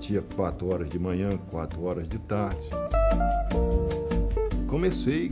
batia 0.00 0.22
4 0.34 0.66
horas 0.66 0.88
de 0.88 0.98
manhã, 0.98 1.36
4 1.50 1.82
horas 1.82 2.08
de 2.08 2.18
tarde. 2.20 2.66
Comecei 4.66 5.28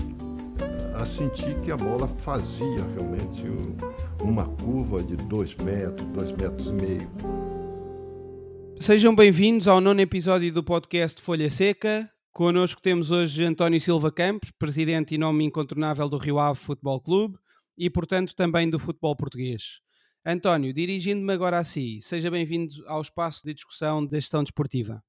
a 0.94 1.06
sentir 1.06 1.58
que 1.62 1.70
a 1.70 1.76
bola 1.76 2.06
fazia 2.06 2.84
realmente 2.94 3.44
uma 4.22 4.44
curva 4.46 5.02
de 5.02 5.16
2 5.16 5.54
metros, 5.56 6.06
2 6.08 6.32
metros 6.32 6.66
e 6.66 6.72
meio. 6.72 7.10
Sejam 8.78 9.16
bem-vindos 9.16 9.66
ao 9.66 9.80
nono 9.80 10.02
episódio 10.02 10.52
do 10.52 10.62
podcast 10.62 11.22
Folha 11.22 11.48
Seca. 11.48 12.06
Connosco 12.30 12.82
temos 12.82 13.10
hoje 13.10 13.44
António 13.44 13.80
Silva 13.80 14.12
Campos, 14.12 14.50
presidente 14.50 15.14
e 15.14 15.18
nome 15.18 15.44
incontornável 15.44 16.10
do 16.10 16.18
Rio 16.18 16.38
Ave 16.38 16.58
Futebol 16.58 17.00
Clube 17.00 17.38
e, 17.76 17.88
portanto, 17.88 18.34
também 18.36 18.68
do 18.68 18.78
futebol 18.78 19.16
português. 19.16 19.80
António, 20.24 20.72
dirigindo-me 20.72 21.32
agora 21.32 21.58
a 21.58 21.64
si, 21.64 22.00
seja 22.00 22.30
bem-vindo 22.30 22.72
ao 22.86 23.00
espaço 23.00 23.42
de 23.44 23.54
discussão 23.54 24.04
da 24.04 24.18
gestão 24.18 24.42
desportiva. 24.42 25.02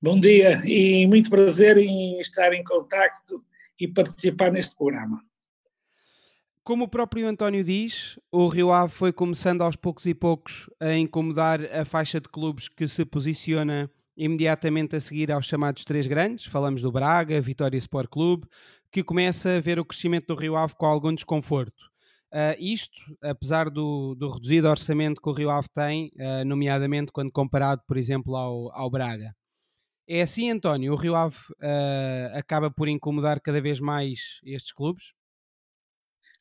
Bom 0.00 0.18
dia 0.18 0.60
e 0.66 1.06
muito 1.06 1.30
prazer 1.30 1.78
em 1.78 2.18
estar 2.20 2.52
em 2.52 2.64
contacto 2.64 3.44
e 3.78 3.86
participar 3.86 4.50
neste 4.50 4.76
programa. 4.76 5.22
Como 6.64 6.84
o 6.84 6.88
próprio 6.88 7.26
António 7.26 7.64
diz, 7.64 8.18
o 8.30 8.46
Rio 8.48 8.72
Ave 8.72 8.92
foi 8.92 9.12
começando 9.12 9.62
aos 9.62 9.76
poucos 9.76 10.06
e 10.06 10.14
poucos 10.14 10.68
a 10.80 10.92
incomodar 10.94 11.60
a 11.74 11.84
faixa 11.84 12.20
de 12.20 12.28
clubes 12.28 12.68
que 12.68 12.86
se 12.86 13.04
posiciona 13.04 13.90
imediatamente 14.16 14.96
a 14.96 15.00
seguir 15.00 15.32
aos 15.32 15.46
chamados 15.46 15.84
três 15.84 16.06
grandes, 16.06 16.46
falamos 16.46 16.82
do 16.82 16.92
Braga, 16.92 17.40
Vitória 17.40 17.78
Sport 17.78 18.08
Clube, 18.10 18.46
que 18.90 19.02
começa 19.02 19.56
a 19.56 19.60
ver 19.60 19.78
o 19.78 19.84
crescimento 19.84 20.26
do 20.26 20.34
Rio 20.34 20.56
Ave 20.56 20.74
com 20.74 20.86
algum 20.86 21.14
desconforto. 21.14 21.91
Uh, 22.32 22.56
isto, 22.58 22.98
apesar 23.20 23.68
do, 23.68 24.14
do, 24.14 24.30
reduzido 24.30 24.66
orçamento 24.66 25.20
que 25.20 25.28
o 25.28 25.32
Rio 25.32 25.50
Ave 25.50 25.68
tem, 25.74 26.10
uh, 26.16 26.44
nomeadamente 26.46 27.12
quando 27.12 27.30
comparado, 27.30 27.82
por 27.86 27.98
exemplo, 27.98 28.34
ao, 28.34 28.74
ao, 28.74 28.90
Braga. 28.90 29.36
É 30.08 30.22
assim, 30.22 30.50
António, 30.50 30.94
o 30.94 30.96
Rio 30.96 31.14
Ave 31.14 31.36
uh, 31.36 32.34
acaba 32.34 32.70
por 32.70 32.88
incomodar 32.88 33.38
cada 33.38 33.60
vez 33.60 33.80
mais 33.80 34.40
estes 34.44 34.72
clubes? 34.72 35.12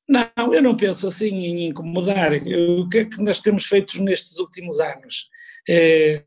Não, 0.07 0.53
eu 0.53 0.63
não 0.63 0.77
penso 0.77 1.07
assim 1.07 1.27
em 1.27 1.67
incomodar. 1.67 2.31
O 2.79 2.87
que 2.87 2.99
é 2.99 3.05
que 3.05 3.21
nós 3.21 3.41
temos 3.41 3.65
feito 3.65 4.01
nestes 4.01 4.39
últimos 4.39 4.79
anos? 4.79 5.29
É, 5.69 6.23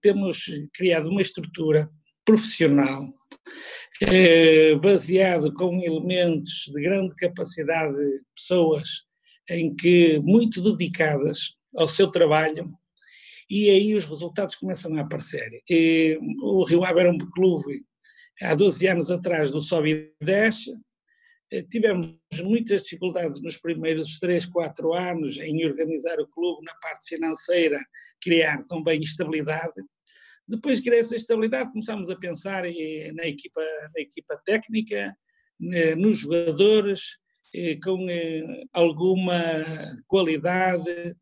temos 0.00 0.44
criado 0.72 1.08
uma 1.08 1.22
estrutura 1.22 1.90
profissional 2.24 3.12
é, 4.02 4.74
baseado 4.76 5.52
com 5.52 5.82
elementos 5.82 6.70
de 6.72 6.82
grande 6.82 7.14
capacidade 7.16 7.94
de 7.94 8.20
pessoas 8.34 9.02
em 9.48 9.74
que 9.74 10.18
muito 10.20 10.60
dedicadas 10.62 11.54
ao 11.76 11.86
seu 11.86 12.10
trabalho 12.10 12.72
e 13.48 13.68
aí 13.68 13.94
os 13.94 14.04
resultados 14.04 14.54
começam 14.54 14.94
a 14.96 15.00
aparecer. 15.00 15.60
E, 15.68 16.18
o 16.40 16.62
Rio 16.64 16.84
Ave 16.84 17.00
era 17.00 17.10
um 17.10 17.18
clube 17.18 17.84
há 18.40 18.54
12 18.54 18.86
anos 18.86 19.10
atrás 19.10 19.50
do 19.50 19.60
sobe 19.60 20.14
e 20.20 20.24
desce, 20.24 20.72
eh, 21.52 21.62
tivemos 21.62 22.16
muitas 22.44 22.84
dificuldades 22.84 23.42
nos 23.42 23.56
primeiros 23.56 24.20
3, 24.20 24.46
4 24.46 24.94
anos 24.94 25.36
em 25.38 25.66
organizar 25.66 26.18
o 26.20 26.28
clube 26.28 26.64
na 26.64 26.74
parte 26.74 27.08
financeira, 27.08 27.80
criar 28.22 28.62
também 28.68 29.00
estabilidade, 29.00 29.74
depois 30.50 30.80
que 30.80 30.90
essa 30.90 31.14
estabilidade, 31.14 31.70
começámos 31.70 32.10
a 32.10 32.16
pensar 32.16 32.64
na 32.64 33.26
equipa, 33.26 33.60
na 33.94 34.00
equipa 34.00 34.36
técnica, 34.44 35.16
nos 35.96 36.18
jogadores, 36.18 37.18
com 37.82 38.08
eh, 38.08 38.64
alguma 38.72 39.40
qualidade. 40.06 41.16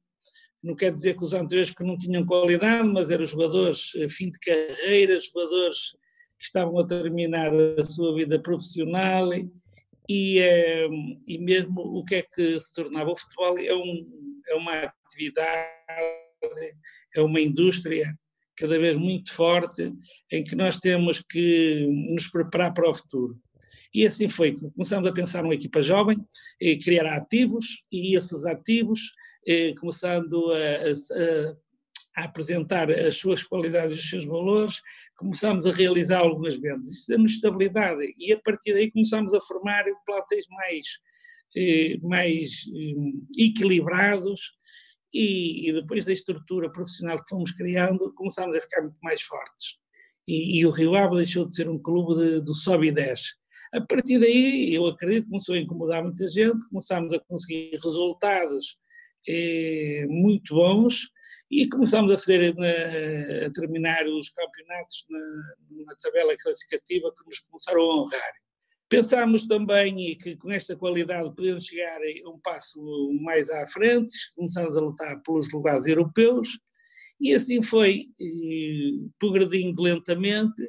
Não 0.62 0.74
quer 0.74 0.90
dizer 0.90 1.16
que 1.16 1.24
os 1.24 1.34
anteriores 1.34 1.72
que 1.72 1.84
não 1.84 1.96
tinham 1.96 2.24
qualidade, 2.24 2.88
mas 2.88 3.10
eram 3.10 3.24
jogadores 3.24 3.92
eh, 3.96 4.08
fim 4.08 4.30
de 4.30 4.38
carreira, 4.38 5.18
jogadores 5.18 5.92
que 6.38 6.44
estavam 6.44 6.78
a 6.78 6.86
terminar 6.86 7.52
a 7.78 7.84
sua 7.84 8.14
vida 8.14 8.40
profissional 8.40 9.30
e, 10.08 10.38
eh, 10.38 10.88
e 11.26 11.38
mesmo 11.38 11.80
o 11.80 12.04
que 12.04 12.16
é 12.16 12.22
que 12.22 12.58
se 12.60 12.72
tornava 12.72 13.10
o 13.10 13.16
futebol 13.16 13.58
é, 13.58 13.74
um, 13.74 14.42
é 14.48 14.54
uma 14.54 14.92
atividade, 15.06 15.70
é 17.14 17.20
uma 17.20 17.40
indústria 17.40 18.16
cada 18.58 18.78
vez 18.78 18.96
muito 18.96 19.32
forte, 19.32 19.92
em 20.30 20.42
que 20.42 20.56
nós 20.56 20.78
temos 20.78 21.22
que 21.22 21.86
nos 22.10 22.26
preparar 22.28 22.72
para 22.74 22.90
o 22.90 22.94
futuro. 22.94 23.38
E 23.94 24.06
assim 24.06 24.28
foi, 24.28 24.54
começamos 24.54 25.08
a 25.08 25.12
pensar 25.12 25.42
numa 25.42 25.54
equipa 25.54 25.80
jovem, 25.80 26.18
criar 26.82 27.06
ativos, 27.16 27.84
e 27.90 28.16
esses 28.16 28.44
ativos, 28.44 29.12
começando 29.78 30.52
a, 30.52 30.56
a, 30.56 32.22
a, 32.22 32.24
apresentar 32.24 32.90
as 32.90 33.16
suas 33.16 33.42
qualidades 33.42 33.98
os 33.98 34.10
seus 34.10 34.24
valores, 34.24 34.80
começamos 35.16 35.66
a 35.66 35.72
realizar 35.72 36.18
algumas 36.18 36.56
vendas. 36.56 36.90
Isso 36.92 37.08
deu-nos 37.08 37.32
estabilidade, 37.32 38.14
e 38.18 38.32
a 38.32 38.40
partir 38.40 38.74
daí 38.74 38.90
começamos 38.90 39.32
a 39.32 39.40
formar 39.40 39.84
plantéis 40.04 40.46
mais, 40.50 40.86
eh, 41.56 41.98
mais 42.02 42.66
eh, 42.74 43.42
equilibrados, 43.42 44.52
e, 45.12 45.68
e, 45.68 45.72
depois 45.72 46.04
da 46.04 46.12
estrutura 46.12 46.70
profissional 46.70 47.22
que 47.22 47.30
fomos 47.30 47.52
criando, 47.52 48.12
começámos 48.14 48.56
a 48.56 48.60
ficar 48.60 48.82
muito 48.82 48.98
mais 49.02 49.22
fortes. 49.22 49.76
E, 50.26 50.60
e 50.60 50.66
o 50.66 50.70
Rio 50.70 50.94
Ave 50.94 51.16
deixou 51.16 51.46
de 51.46 51.54
ser 51.54 51.68
um 51.68 51.78
clube 51.78 52.14
de, 52.14 52.40
do 52.40 52.54
sobe 52.54 52.88
e 52.88 52.92
desce. 52.92 53.34
A 53.72 53.80
partir 53.80 54.18
daí, 54.18 54.74
eu 54.74 54.86
acredito 54.86 55.24
que 55.24 55.30
começou 55.30 55.54
a 55.54 55.58
incomodar 55.58 56.02
muita 56.02 56.28
gente, 56.28 56.68
começámos 56.68 57.12
a 57.12 57.18
conseguir 57.20 57.70
resultados 57.82 58.78
eh, 59.26 60.06
muito 60.08 60.54
bons 60.54 61.08
e 61.50 61.68
começámos 61.68 62.12
a 62.12 62.18
fazer, 62.18 62.54
na, 62.54 63.46
a 63.46 63.50
terminar 63.52 64.06
os 64.06 64.30
campeonatos 64.30 65.04
na, 65.08 65.18
na 65.84 65.94
tabela 66.02 66.36
classificativa 66.36 67.12
que 67.14 67.24
nos 67.26 67.40
começaram 67.40 67.80
a 67.80 67.96
honrar. 67.96 68.32
Pensámos 68.88 69.46
também 69.46 70.16
que 70.16 70.34
com 70.36 70.50
esta 70.50 70.74
qualidade 70.74 71.34
podemos 71.34 71.64
chegar 71.64 71.98
a 72.00 72.30
um 72.30 72.38
passo 72.38 72.80
mais 73.20 73.50
à 73.50 73.66
frente, 73.66 74.12
começámos 74.34 74.76
a 74.76 74.80
lutar 74.80 75.22
pelos 75.22 75.52
lugares 75.52 75.86
europeus, 75.86 76.58
e 77.20 77.34
assim 77.34 77.60
foi, 77.60 78.06
progredindo 79.18 79.82
lentamente 79.82 80.62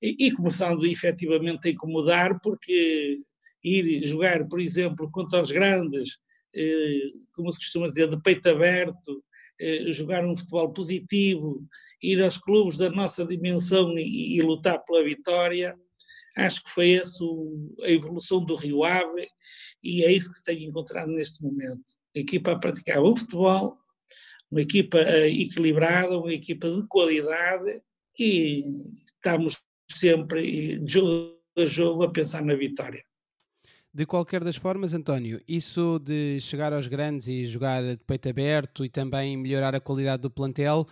e, 0.00 0.28
e 0.28 0.32
começando 0.32 0.86
efetivamente 0.86 1.68
a 1.68 1.70
incomodar, 1.70 2.40
porque 2.40 3.20
ir 3.62 4.02
jogar, 4.02 4.46
por 4.48 4.60
exemplo, 4.60 5.10
contra 5.10 5.42
os 5.42 5.50
grandes, 5.50 6.18
eh, 6.54 7.12
como 7.32 7.50
se 7.52 7.58
costuma 7.58 7.88
dizer, 7.88 8.08
de 8.08 8.20
peito 8.22 8.48
aberto, 8.48 9.22
eh, 9.60 9.90
jogar 9.92 10.24
um 10.24 10.36
futebol 10.36 10.72
positivo, 10.72 11.66
ir 12.02 12.22
aos 12.22 12.38
clubes 12.38 12.78
da 12.78 12.88
nossa 12.90 13.26
dimensão 13.26 13.98
e, 13.98 14.36
e 14.36 14.42
lutar 14.42 14.82
pela 14.84 15.04
vitória, 15.04 15.76
Acho 16.38 16.62
que 16.62 16.70
foi 16.70 16.92
essa 16.92 17.24
a 17.82 17.90
evolução 17.90 18.44
do 18.44 18.54
Rio 18.54 18.84
Ave 18.84 19.28
e 19.82 20.04
é 20.04 20.12
isso 20.12 20.30
que 20.30 20.38
se 20.38 20.44
tem 20.44 20.64
encontrado 20.64 21.10
neste 21.10 21.42
momento. 21.42 21.82
A 22.16 22.20
equipa 22.20 22.52
a 22.52 22.58
praticar 22.58 23.00
o 23.00 23.16
futebol, 23.16 23.76
uma 24.50 24.60
equipa 24.60 24.98
eh, 24.98 25.28
equilibrada, 25.28 26.16
uma 26.18 26.32
equipa 26.32 26.70
de 26.70 26.86
qualidade 26.86 27.82
e 28.18 28.64
estamos 29.04 29.58
sempre 29.90 30.78
de 30.80 30.92
jogo 30.92 31.38
a 31.56 31.66
jogo 31.66 32.04
a 32.04 32.12
pensar 32.12 32.42
na 32.42 32.54
vitória. 32.54 33.02
De 33.92 34.06
qualquer 34.06 34.44
das 34.44 34.56
formas, 34.56 34.94
António, 34.94 35.40
isso 35.48 35.98
de 35.98 36.38
chegar 36.40 36.72
aos 36.72 36.86
grandes 36.86 37.26
e 37.26 37.44
jogar 37.46 37.82
de 37.82 38.04
peito 38.04 38.28
aberto 38.28 38.84
e 38.84 38.88
também 38.88 39.36
melhorar 39.36 39.74
a 39.74 39.80
qualidade 39.80 40.22
do 40.22 40.30
plantel, 40.30 40.86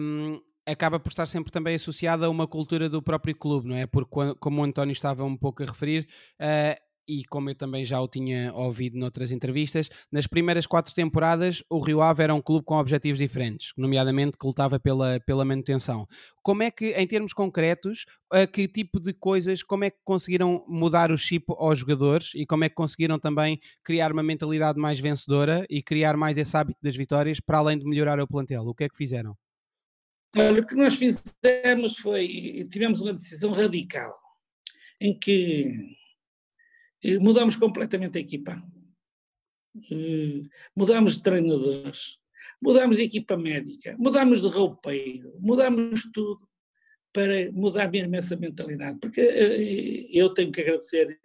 um, 0.00 0.40
acaba 0.66 0.98
por 0.98 1.10
estar 1.10 1.26
sempre 1.26 1.52
também 1.52 1.74
associada 1.74 2.26
a 2.26 2.30
uma 2.30 2.46
cultura 2.46 2.88
do 2.88 3.02
próprio 3.02 3.36
clube, 3.36 3.68
não 3.68 3.76
é? 3.76 3.86
Porque, 3.86 4.34
como 4.40 4.60
o 4.60 4.64
António 4.64 4.92
estava 4.92 5.24
um 5.24 5.36
pouco 5.36 5.62
a 5.62 5.66
referir, 5.66 6.08
uh, 6.40 6.84
e 7.08 7.24
como 7.26 7.50
eu 7.50 7.54
também 7.54 7.84
já 7.84 8.00
o 8.00 8.08
tinha 8.08 8.52
ouvido 8.54 8.98
noutras 8.98 9.30
entrevistas, 9.30 9.88
nas 10.10 10.26
primeiras 10.26 10.66
quatro 10.66 10.94
temporadas 10.94 11.62
o 11.68 11.78
Rio 11.78 12.00
Ave 12.00 12.22
era 12.22 12.34
um 12.34 12.40
clube 12.40 12.64
com 12.64 12.76
objetivos 12.76 13.18
diferentes, 13.18 13.72
nomeadamente 13.76 14.38
que 14.38 14.46
lutava 14.46 14.80
pela, 14.80 15.20
pela 15.20 15.44
manutenção. 15.44 16.06
Como 16.42 16.62
é 16.62 16.70
que, 16.70 16.92
em 16.92 17.06
termos 17.06 17.32
concretos, 17.32 18.06
a 18.32 18.46
que 18.46 18.66
tipo 18.66 18.98
de 18.98 19.12
coisas, 19.12 19.62
como 19.62 19.84
é 19.84 19.90
que 19.90 19.98
conseguiram 20.04 20.64
mudar 20.68 21.10
o 21.10 21.18
chip 21.18 21.44
aos 21.48 21.78
jogadores 21.78 22.32
e 22.34 22.46
como 22.46 22.64
é 22.64 22.68
que 22.68 22.74
conseguiram 22.74 23.18
também 23.18 23.58
criar 23.84 24.12
uma 24.12 24.22
mentalidade 24.22 24.78
mais 24.78 24.98
vencedora 24.98 25.66
e 25.68 25.82
criar 25.82 26.16
mais 26.16 26.38
esse 26.38 26.56
hábito 26.56 26.78
das 26.82 26.96
vitórias 26.96 27.40
para 27.40 27.58
além 27.58 27.78
de 27.78 27.84
melhorar 27.84 28.20
o 28.20 28.26
plantel? 28.26 28.62
O 28.62 28.74
que 28.74 28.84
é 28.84 28.88
que 28.88 28.96
fizeram? 28.96 29.36
Olha, 30.36 30.62
o 30.62 30.66
que 30.66 30.74
nós 30.74 30.96
fizemos 30.96 31.96
foi, 31.98 32.66
tivemos 32.68 33.00
uma 33.00 33.12
decisão 33.12 33.52
radical, 33.52 34.18
em 35.00 35.16
que 35.16 35.96
eh, 37.04 37.18
mudamos 37.20 37.54
completamente 37.54 38.18
a 38.18 38.20
equipa, 38.20 38.60
eh, 39.90 40.42
mudamos 40.76 41.16
de 41.16 41.22
treinadores, 41.22 42.18
mudamos 42.60 42.96
de 42.96 43.04
equipa 43.04 43.36
médica, 43.36 43.96
mudamos 43.96 44.42
de 44.42 44.48
roupeiro, 44.48 45.32
mudamos 45.40 46.10
tudo 46.12 46.48
para 47.12 47.52
mudar 47.52 47.88
mesmo 47.88 48.16
essa 48.16 48.36
mentalidade, 48.36 48.98
porque 48.98 49.20
eh, 49.20 50.08
eu 50.12 50.34
tenho 50.34 50.50
que 50.50 50.62
agradecer, 50.62 51.16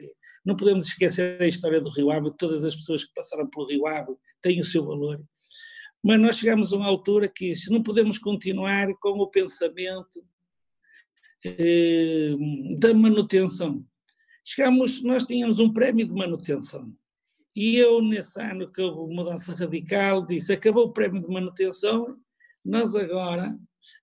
não 0.45 0.55
podemos 0.55 0.85
esquecer 0.85 1.41
a 1.41 1.47
história 1.47 1.81
do 1.81 1.89
Rio 1.89 2.11
Ave, 2.11 2.31
todas 2.37 2.63
as 2.63 2.75
pessoas 2.75 3.03
que 3.03 3.13
passaram 3.15 3.49
pelo 3.49 3.65
Rio 3.65 3.87
Ave 3.87 4.13
têm 4.39 4.59
o 4.59 4.65
seu 4.65 4.85
valor, 4.85 5.19
mas 6.03 6.19
nós 6.19 6.37
chegamos 6.37 6.73
a 6.73 6.77
uma 6.77 6.87
altura 6.87 7.27
que 7.27 7.53
se 7.55 7.71
não 7.71 7.83
podemos 7.83 8.17
continuar 8.17 8.93
com 8.99 9.19
o 9.19 9.27
pensamento 9.27 10.23
eh, 11.45 12.35
da 12.79 12.93
manutenção. 12.93 13.85
Chegamos, 14.43 15.01
nós 15.03 15.25
tínhamos 15.25 15.59
um 15.59 15.71
prémio 15.71 16.07
de 16.07 16.13
manutenção. 16.13 16.91
E 17.55 17.75
eu, 17.77 18.01
nesse 18.01 18.41
ano 18.41 18.71
que 18.71 18.81
houve 18.81 19.13
mudança 19.13 19.53
radical, 19.53 20.25
disse: 20.25 20.53
acabou 20.53 20.85
o 20.85 20.93
prémio 20.93 21.21
de 21.21 21.27
manutenção, 21.27 22.17
nós 22.63 22.95
agora, 22.95 23.57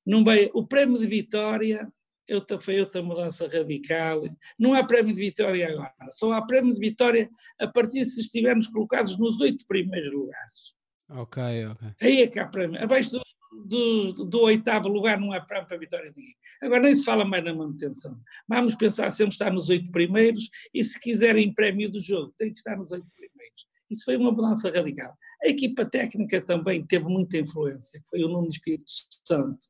não 0.05 0.23
vai, 0.25 0.51
o 0.55 0.67
prémio 0.67 0.99
de 0.99 1.07
vitória 1.07 1.87
eu, 2.29 2.45
foi 2.61 2.81
outra 2.81 3.03
mudança 3.03 3.49
radical. 3.49 4.23
Não 4.59 4.75
há 4.75 4.85
prémio 4.85 5.15
de 5.15 5.21
vitória 5.21 5.69
agora, 5.69 5.95
só 6.11 6.33
há 6.33 6.45
prémio 6.45 6.75
de 6.75 6.81
vitória 6.81 7.31
a 7.59 7.69
partir 7.69 8.05
se 8.05 8.21
estivermos 8.21 8.67
colocados 8.67 9.17
nos 9.19 9.41
oito 9.41 9.67
primeiros 9.67 10.13
lugares. 10.13 10.76
Ok, 11.09 11.43
ok. 11.67 11.89
Aí 12.01 12.23
é 12.23 12.27
que 12.27 12.39
há 12.39 12.47
prémio. 12.47 12.83
Abaixo 12.83 13.13
do, 13.13 14.13
do, 14.13 14.25
do, 14.25 14.41
oitavo 14.43 14.89
lugar 14.89 15.21
não 15.21 15.33
há 15.33 15.41
prémio 15.41 15.67
para 15.67 15.77
a 15.77 15.81
vitória 15.81 16.11
de 16.11 16.17
ninguém. 16.17 16.37
Agora 16.63 16.81
nem 16.81 16.97
se 16.97 17.05
fala 17.05 17.25
mais 17.25 17.45
na 17.45 17.55
manutenção. 17.55 18.19
Vamos 18.49 18.75
pensar 18.75 19.11
sempre 19.11 19.33
estar 19.33 19.53
nos 19.53 19.69
oito 19.69 19.91
primeiros 19.91 20.49
e 20.75 20.83
se 20.85 20.99
quiserem 21.01 21.55
prémio 21.55 21.91
do 21.91 22.01
jogo, 22.01 22.35
tem 22.37 22.53
que 22.53 22.59
estar 22.59 22.77
nos 22.77 22.91
oito 22.91 23.07
primeiros. 23.15 23.67
Isso 23.89 24.05
foi 24.05 24.17
uma 24.17 24.33
mudança 24.33 24.71
radical. 24.71 25.17
A 25.45 25.49
equipa 25.49 25.85
técnica 25.85 26.41
também 26.41 26.85
teve 26.85 27.05
muita 27.05 27.39
influência, 27.39 28.03
foi 28.11 28.25
o 28.25 28.29
Nuno 28.29 28.49
Espírito 28.49 28.91
Santo. 29.25 29.67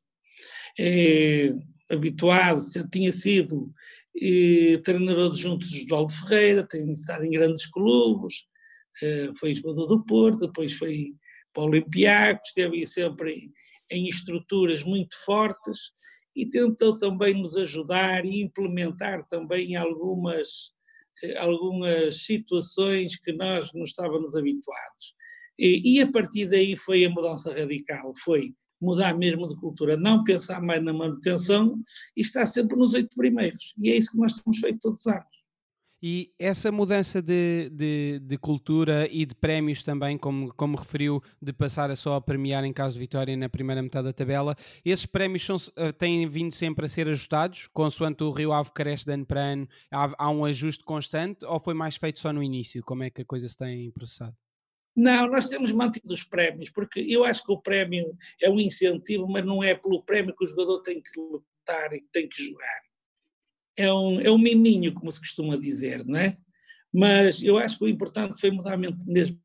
É, 0.79 1.53
habituado, 1.89 2.59
tinha 2.91 3.11
sido 3.11 3.71
eh, 4.19 4.79
treinador 4.83 5.31
adjunto 5.31 5.67
de 5.67 5.83
Oswaldo 5.83 6.13
Ferreira, 6.13 6.67
tem 6.67 6.91
estado 6.91 7.23
em 7.23 7.31
grandes 7.31 7.69
clubes, 7.69 8.45
eh, 9.01 9.31
foi 9.39 9.53
jogador 9.53 9.85
do 9.87 10.03
Porto, 10.03 10.47
depois 10.47 10.73
foi 10.73 11.13
para 11.57 11.63
o 11.63 11.67
Olympiacos, 11.67 12.49
esteve 12.49 12.85
sempre 12.85 13.51
em 13.89 14.05
estruturas 14.05 14.83
muito 14.83 15.15
fortes 15.25 15.91
e 16.35 16.47
tentou 16.47 16.93
também 16.93 17.33
nos 17.33 17.57
ajudar 17.57 18.23
e 18.25 18.43
implementar 18.43 19.25
também 19.25 19.75
algumas, 19.75 20.71
eh, 21.23 21.35
algumas 21.37 22.23
situações 22.25 23.19
que 23.19 23.33
nós 23.33 23.73
não 23.73 23.83
estávamos 23.83 24.35
habituados. 24.35 25.15
E, 25.57 25.95
e 25.95 26.01
a 26.01 26.11
partir 26.11 26.45
daí 26.45 26.77
foi 26.77 27.03
a 27.03 27.09
mudança 27.09 27.51
radical, 27.51 28.13
foi 28.23 28.53
mudar 28.79 29.17
mesmo 29.17 29.47
de 29.47 29.55
cultura, 29.55 29.97
não 29.97 30.23
pensar 30.23 30.61
mais 30.61 30.83
na 30.83 30.93
manutenção 30.93 31.73
e 32.15 32.21
estar 32.21 32.45
sempre 32.45 32.77
nos 32.77 32.93
oito 32.93 33.15
primeiros. 33.15 33.73
E 33.79 33.89
é 33.89 33.95
isso 33.95 34.11
que 34.11 34.17
nós 34.17 34.33
temos 34.33 34.59
feito 34.59 34.77
todos 34.79 35.03
os 35.03 35.07
anos. 35.07 35.36
E 36.01 36.31
essa 36.37 36.71
mudança 36.71 37.21
de, 37.21 37.69
de, 37.71 38.19
de, 38.19 38.37
cultura 38.37 39.07
e 39.11 39.25
de 39.25 39.33
prémios 39.33 39.81
também, 39.81 40.15
como, 40.15 40.53
como 40.53 40.77
referiu, 40.77 41.23
de 41.41 41.51
passar 41.51 41.89
a 41.89 41.95
só 41.95 42.15
a 42.15 42.21
premiar 42.21 42.63
em 42.63 42.71
caso 42.71 42.93
de 42.93 42.99
vitória 42.99 43.35
na 43.35 43.49
primeira 43.49 43.81
metade 43.81 44.05
da 44.05 44.13
tabela, 44.13 44.55
esses 44.85 45.07
prémios 45.07 45.43
são, 45.43 45.57
eh, 45.75 45.91
têm 45.91 46.27
vindo 46.27 46.53
sempre 46.53 46.85
a 46.85 46.89
ser 46.89 47.09
ajustados, 47.09 47.67
consoante 47.73 48.23
o 48.23 48.31
Rio 48.31 48.53
Ave 48.53 48.71
cresce 48.71 49.05
de 49.05 49.13
ano 49.13 49.25
para 49.25 49.41
ano, 49.41 49.67
há, 49.91 50.25
há 50.25 50.29
um 50.29 50.45
ajuste 50.45 50.83
constante 50.83 51.43
ou 51.43 51.59
foi 51.59 51.73
mais 51.73 51.95
feito 51.95 52.19
só 52.19 52.31
no 52.31 52.43
início? 52.43 52.83
Como 52.83 53.01
é 53.01 53.09
que 53.09 53.23
a 53.23 53.25
coisa 53.25 53.47
se 53.47 53.57
tem 53.57 53.89
processado? 53.89 54.35
Não, 54.95 55.27
nós 55.27 55.45
temos 55.45 55.71
mantido 55.71 56.13
os 56.13 56.23
prémios, 56.23 56.69
porque 56.71 56.99
eu 56.99 57.23
acho 57.23 57.43
que 57.43 57.51
o 57.51 57.61
prémio 57.61 58.15
é 58.41 58.49
um 58.49 58.59
incentivo, 58.59 59.27
mas 59.27 59.45
não 59.45 59.63
é 59.63 59.75
pelo 59.75 60.03
prémio 60.03 60.35
que 60.35 60.43
o 60.43 60.47
jogador 60.47 60.81
tem 60.81 61.01
que 61.01 61.19
lutar 61.19 61.93
e 61.93 62.01
tem 62.11 62.27
que 62.27 62.43
jogar. 62.43 62.86
É 63.77 63.93
um, 63.93 64.19
é 64.19 64.31
um 64.31 64.37
miminho, 64.37 64.93
como 64.93 65.11
se 65.11 65.19
costuma 65.19 65.55
dizer, 65.55 66.03
não 66.05 66.19
é? 66.19 66.35
Mas 66.93 67.43
eu 67.43 67.57
acho 67.57 67.77
que 67.77 67.83
o 67.83 67.87
importante 67.87 68.39
foi 68.39 68.49
mudar 68.49 68.77
mesmo 68.77 69.39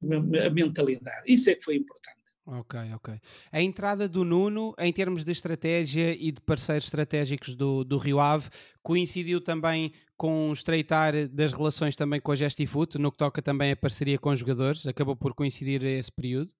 a 0.44 0.50
mentalidade. 0.50 1.23
Isso 1.26 1.50
é 1.50 1.55
que 1.55 1.64
foi 1.64 1.76
importante. 1.76 2.23
Ok, 2.44 2.81
ok. 2.94 3.20
A 3.52 3.62
entrada 3.62 4.08
do 4.08 4.25
Nuno, 4.25 4.75
em 4.79 4.93
termos 4.93 5.25
de 5.25 5.31
estratégia 5.31 6.12
e 6.12 6.32
de 6.32 6.40
parceiros 6.40 6.87
estratégicos 6.87 7.55
do, 7.55 7.84
do 7.84 7.99
Rio 7.99 8.19
Ave, 8.19 8.49
coincidiu 8.82 9.40
também 9.40 9.93
com 10.17 10.50
o 10.50 10.52
estreitar 10.52 11.29
das 11.29 11.52
relações 11.52 11.94
também 11.94 12.20
com 12.20 12.32
a 12.32 12.34
Gestifoot, 12.34 12.99
no 12.99 13.12
que 13.12 13.19
toca 13.19 13.40
também 13.40 13.70
a 13.70 13.76
parceria 13.76 14.19
com 14.19 14.31
os 14.31 14.38
jogadores? 14.38 14.87
Acabou 14.87 15.14
por 15.14 15.34
coincidir 15.34 15.84
esse 15.84 16.11
período? 16.11 16.50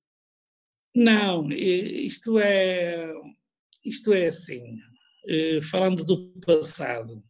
Não, 0.95 1.51
isto 1.51 2.39
é, 2.39 3.13
isto 3.85 4.13
é 4.13 4.27
assim, 4.27 4.79
eh, 5.27 5.61
falando 5.63 6.05
do 6.05 6.29
passado. 6.45 7.23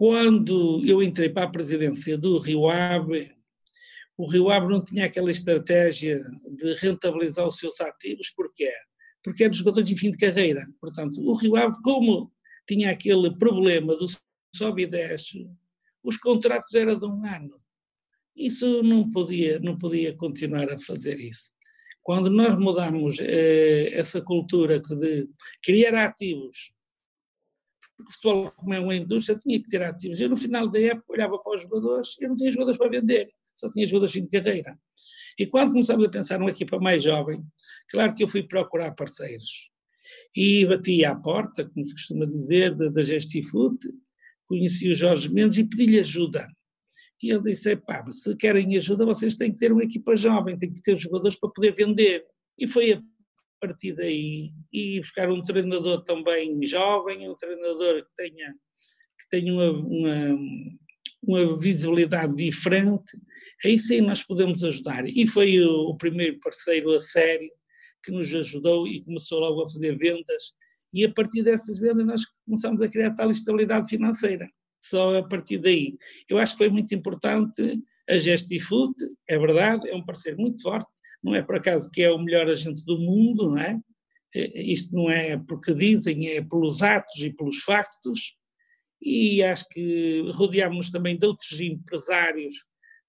Quando 0.00 0.82
eu 0.86 1.02
entrei 1.02 1.28
para 1.28 1.44
a 1.44 1.50
presidência 1.50 2.16
do 2.16 2.38
Rio 2.38 2.70
Ave, 2.70 3.36
o 4.16 4.26
Rio 4.26 4.48
Ave 4.48 4.66
não 4.66 4.82
tinha 4.82 5.04
aquela 5.04 5.30
estratégia 5.30 6.18
de 6.56 6.72
rentabilizar 6.76 7.46
os 7.46 7.58
seus 7.58 7.78
ativos, 7.82 8.30
porquê? 8.30 8.72
Porque 9.22 9.44
era 9.44 9.52
jogador 9.52 9.82
de 9.82 9.94
fim 9.94 10.10
de 10.10 10.16
carreira. 10.16 10.64
Portanto, 10.80 11.20
o 11.20 11.34
Rio 11.34 11.54
Ave, 11.54 11.76
como 11.84 12.32
tinha 12.66 12.90
aquele 12.90 13.36
problema 13.36 13.94
do 13.94 14.06
sobe 14.56 14.84
e 14.84 14.86
desce, 14.86 15.46
os 16.02 16.16
contratos 16.16 16.74
eram 16.74 16.98
de 16.98 17.04
um 17.04 17.22
ano. 17.26 17.60
Isso 18.34 18.82
não 18.82 19.10
podia, 19.10 19.60
não 19.60 19.76
podia 19.76 20.16
continuar 20.16 20.72
a 20.72 20.78
fazer 20.78 21.20
isso. 21.20 21.50
Quando 22.02 22.30
nós 22.30 22.58
mudamos 22.58 23.18
eh, 23.20 23.90
essa 23.92 24.22
cultura 24.22 24.80
de 24.80 25.28
criar 25.62 25.94
ativos, 26.06 26.72
porque 28.00 28.12
o 28.12 28.14
futebol, 28.14 28.50
como 28.56 28.74
é 28.74 28.80
uma 28.80 28.94
indústria, 28.94 29.38
tinha 29.38 29.60
que 29.60 29.68
ter 29.68 29.82
ativos. 29.82 30.20
Eu, 30.20 30.28
no 30.28 30.36
final 30.36 30.68
da 30.68 30.80
época, 30.80 31.12
olhava 31.12 31.38
para 31.38 31.54
os 31.54 31.62
jogadores, 31.62 32.16
eu 32.20 32.28
não 32.28 32.36
tinha 32.36 32.50
jogadores 32.50 32.78
para 32.78 32.90
vender 32.90 33.30
só 33.60 33.68
tinha 33.68 33.86
jogadores 33.86 34.12
de 34.12 34.26
carreira. 34.26 34.78
E 35.38 35.46
quando 35.46 35.72
começamos 35.72 36.04
a 36.04 36.08
pensar 36.08 36.38
numa 36.38 36.50
equipa 36.50 36.78
mais 36.78 37.02
jovem, 37.02 37.44
claro 37.90 38.14
que 38.14 38.24
eu 38.24 38.28
fui 38.28 38.42
procurar 38.42 38.92
parceiros. 38.92 39.70
E 40.34 40.66
bati 40.66 41.04
à 41.04 41.14
porta, 41.14 41.68
como 41.68 41.84
se 41.84 41.92
costuma 41.92 42.26
dizer, 42.26 42.74
da, 42.74 43.02
Gestifoot, 43.02 43.78
conheci 44.46 44.88
o 44.88 44.94
Jorge 44.94 45.28
Mendes 45.32 45.58
e 45.58 45.64
pedi-lhe 45.64 46.00
ajuda. 46.00 46.46
E 47.22 47.30
ele 47.30 47.42
disse: 47.42 47.76
pá, 47.76 48.02
se 48.10 48.34
querem 48.34 48.76
ajuda, 48.76 49.04
vocês 49.04 49.36
têm 49.36 49.52
que 49.52 49.58
ter 49.58 49.72
uma 49.72 49.84
equipa 49.84 50.16
jovem, 50.16 50.56
têm 50.56 50.72
que 50.72 50.82
ter 50.82 50.96
jogadores 50.96 51.38
para 51.38 51.50
poder 51.50 51.74
vender. 51.74 52.24
E 52.58 52.66
foi 52.66 52.94
a 52.94 53.02
partir 53.60 53.92
daí, 53.92 54.50
e 54.72 55.00
buscar 55.00 55.30
um 55.30 55.42
treinador 55.42 56.02
também 56.04 56.64
jovem, 56.64 57.28
um 57.28 57.34
treinador 57.34 58.04
que 58.04 58.14
tenha, 58.16 58.54
que 59.18 59.28
tenha 59.30 59.52
uma, 59.52 59.70
uma 59.70 60.38
uma 61.22 61.58
visibilidade 61.58 62.34
diferente, 62.34 63.18
aí 63.64 63.78
sim 63.78 64.00
nós 64.00 64.22
podemos 64.22 64.64
ajudar. 64.64 65.06
E 65.06 65.26
foi 65.26 65.60
o, 65.60 65.90
o 65.90 65.96
primeiro 65.96 66.38
parceiro 66.40 66.92
a 66.92 66.98
sério 66.98 67.50
que 68.02 68.10
nos 68.10 68.34
ajudou 68.34 68.86
e 68.88 69.04
começou 69.04 69.38
logo 69.38 69.62
a 69.62 69.68
fazer 69.68 69.96
vendas, 69.98 70.54
e 70.92 71.04
a 71.04 71.12
partir 71.12 71.42
dessas 71.42 71.78
vendas 71.78 72.06
nós 72.06 72.22
começamos 72.44 72.80
a 72.82 72.88
criar 72.88 73.14
tal 73.14 73.30
estabilidade 73.30 73.88
financeira. 73.88 74.48
Só 74.82 75.14
a 75.18 75.28
partir 75.28 75.58
daí. 75.58 75.94
Eu 76.26 76.38
acho 76.38 76.52
que 76.52 76.58
foi 76.58 76.70
muito 76.70 76.94
importante 76.94 77.78
a 78.08 78.16
Gestifoot, 78.16 78.94
é 79.28 79.38
verdade, 79.38 79.86
é 79.90 79.94
um 79.94 80.04
parceiro 80.04 80.40
muito 80.40 80.62
forte, 80.62 80.88
não 81.22 81.34
é 81.34 81.42
por 81.42 81.56
acaso 81.56 81.90
que 81.90 82.02
é 82.02 82.10
o 82.10 82.18
melhor 82.18 82.48
agente 82.48 82.84
do 82.84 82.98
mundo, 82.98 83.50
não 83.50 83.58
é? 83.58 83.78
é 84.34 84.62
isto 84.62 84.94
não 84.94 85.10
é 85.10 85.36
porque 85.36 85.74
dizem, 85.74 86.28
é 86.28 86.42
pelos 86.42 86.82
atos 86.82 87.20
e 87.20 87.30
pelos 87.30 87.58
factos, 87.62 88.36
e 89.02 89.42
acho 89.42 89.66
que 89.68 90.22
rodeámos 90.32 90.90
também 90.90 91.16
de 91.16 91.26
outros 91.26 91.58
empresários 91.60 92.54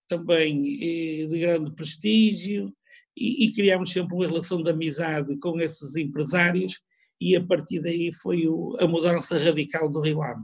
também 0.07 0.77
eh, 0.81 1.27
de 1.27 1.39
grande 1.39 1.73
prestígio 1.73 2.73
e, 3.15 3.45
e 3.45 3.53
criámos 3.53 3.91
sempre 3.91 4.13
uma 4.13 4.27
relação 4.27 4.61
de 4.61 4.69
amizade 4.69 5.37
com 5.37 5.59
esses 5.59 5.95
empresários 5.95 6.81
e 7.19 7.35
a 7.35 7.45
partir 7.45 7.81
daí 7.81 8.11
foi 8.13 8.47
o, 8.47 8.75
a 8.79 8.87
mudança 8.87 9.37
radical 9.37 9.89
do 9.89 10.01
Rio 10.01 10.21
Ave. 10.21 10.43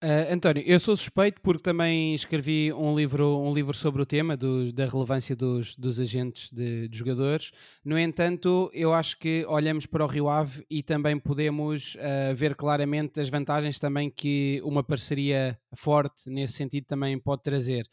Uh, 0.00 0.32
António, 0.32 0.62
eu 0.64 0.78
sou 0.78 0.96
suspeito 0.96 1.40
porque 1.40 1.60
também 1.60 2.14
escrevi 2.14 2.72
um 2.72 2.94
livro, 2.94 3.36
um 3.40 3.52
livro 3.52 3.74
sobre 3.74 4.00
o 4.00 4.06
tema 4.06 4.36
do, 4.36 4.72
da 4.72 4.86
relevância 4.86 5.34
dos, 5.34 5.74
dos 5.74 5.98
agentes 5.98 6.52
de, 6.52 6.86
de, 6.86 6.96
jogadores. 6.96 7.50
No 7.84 7.98
entanto, 7.98 8.70
eu 8.72 8.94
acho 8.94 9.18
que 9.18 9.44
olhamos 9.48 9.86
para 9.86 10.04
o 10.04 10.06
Rio 10.06 10.28
Ave 10.28 10.64
e 10.70 10.84
também 10.84 11.18
podemos 11.18 11.96
uh, 11.96 12.32
ver 12.36 12.54
claramente 12.54 13.18
as 13.18 13.28
vantagens 13.28 13.80
também 13.80 14.08
que 14.08 14.60
uma 14.62 14.84
parceria 14.84 15.58
forte 15.74 16.30
nesse 16.30 16.52
sentido 16.52 16.84
também 16.84 17.18
pode 17.18 17.42
trazer. 17.42 17.84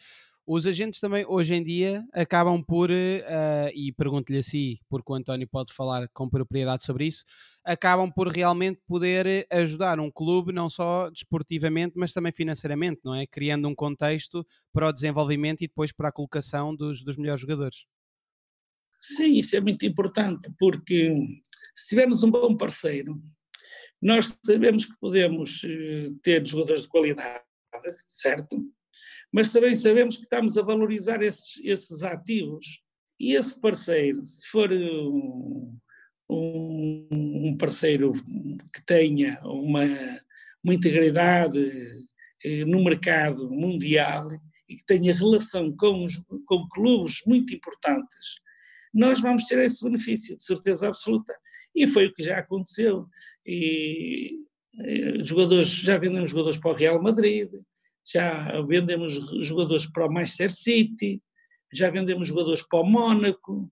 Os 0.48 0.68
agentes 0.68 1.00
também, 1.00 1.26
hoje 1.28 1.56
em 1.56 1.64
dia, 1.64 2.06
acabam 2.14 2.64
por, 2.64 2.92
uh, 2.92 3.70
e 3.74 3.92
pergunto-lhe 3.92 4.38
assim, 4.38 4.78
porque 4.88 5.12
o 5.12 5.16
António 5.16 5.48
pode 5.48 5.74
falar 5.74 6.08
com 6.10 6.30
propriedade 6.30 6.86
sobre 6.86 7.08
isso, 7.08 7.24
acabam 7.64 8.12
por 8.12 8.28
realmente 8.28 8.80
poder 8.88 9.48
ajudar 9.52 10.00
um 10.00 10.12
clube, 10.12 10.54
não 10.54 10.70
só 10.70 11.10
desportivamente, 11.10 11.94
mas 11.98 12.14
também 12.14 12.32
financeiramente, 12.32 13.02
não 13.04 13.16
é? 13.16 13.26
Criando 13.26 13.68
um 13.68 13.74
contexto 13.74 14.46
para 14.72 14.88
o 14.88 14.94
desenvolvimento 14.94 15.64
e 15.64 15.68
depois 15.68 15.92
para 15.92 16.10
a 16.10 16.12
colocação 16.12 16.76
dos, 16.76 17.04
dos 17.04 17.18
melhores 17.18 17.42
jogadores. 17.42 17.86
Sim, 19.02 19.34
isso 19.34 19.56
é 19.56 19.60
muito 19.60 19.84
importante, 19.84 20.52
porque 20.60 21.16
se 21.74 21.90
tivermos 21.90 22.24
um 22.24 22.30
bom 22.30 22.56
parceiro, 22.56 23.20
nós 24.00 24.38
sabemos 24.46 24.86
que 24.86 24.94
podemos 25.00 25.64
eh, 25.64 26.12
ter 26.22 26.46
jogadores 26.46 26.84
de 26.84 26.88
qualidade, 26.88 27.44
certo? 28.08 28.58
Mas 29.34 29.52
também 29.52 29.76
sabemos 29.76 30.18
que 30.18 30.24
estamos 30.24 30.58
a 30.58 30.62
valorizar 30.62 31.22
esses, 31.22 31.60
esses 31.64 32.04
ativos 32.04 32.82
E 33.20 33.34
esse 33.34 33.60
parceiro, 33.60 34.24
se 34.24 34.48
for 34.48 34.70
um, 34.72 35.78
um 36.30 37.56
parceiro 37.58 38.12
que 38.74 38.86
tenha 38.86 39.40
uma, 39.44 39.86
uma 40.64 40.74
integridade 40.74 41.60
eh, 42.44 42.66
no 42.66 42.84
mercado 42.84 43.50
mundial 43.50 44.28
e 44.68 44.76
que 44.76 44.86
tenha 44.86 45.14
relação 45.14 45.76
com, 45.76 46.04
os, 46.04 46.22
com 46.46 46.68
clubes 46.70 47.22
muito 47.26 47.54
importantes, 47.54 48.40
nós 48.94 49.20
vamos 49.20 49.46
ter 49.46 49.60
esse 49.60 49.84
benefício, 49.84 50.36
de 50.36 50.44
certeza 50.44 50.88
absoluta. 50.88 51.34
E 51.74 51.88
foi 51.88 52.08
o 52.08 52.14
que 52.14 52.24
já 52.24 52.40
aconteceu. 52.40 53.08
E, 53.46 54.40
e 54.80 55.24
jogadores, 55.24 55.68
já 55.68 55.98
vendemos 55.98 56.32
jogadores 56.32 56.58
para 56.58 56.72
o 56.72 56.76
Real 56.76 57.02
Madrid, 57.02 57.50
já 58.06 58.62
vendemos 58.62 59.14
jogadores 59.44 59.90
para 59.90 60.06
o 60.06 60.14
Manchester 60.14 60.52
City, 60.52 61.22
já 61.74 61.90
vendemos 61.90 62.28
jogadores 62.28 62.62
para 62.62 62.80
o 62.80 62.84
Mónaco. 62.84 63.72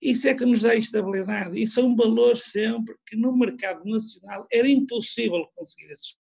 Isso 0.00 0.28
é 0.28 0.34
que 0.34 0.46
nos 0.46 0.62
dá 0.62 0.74
estabilidade. 0.74 1.60
E 1.60 1.66
são 1.66 1.96
valores 1.96 2.44
sempre 2.44 2.94
que 3.04 3.16
no 3.16 3.36
mercado 3.36 3.84
nacional 3.84 4.46
era 4.52 4.68
impossível 4.68 5.44
conseguir 5.56 5.92
esses 5.92 6.16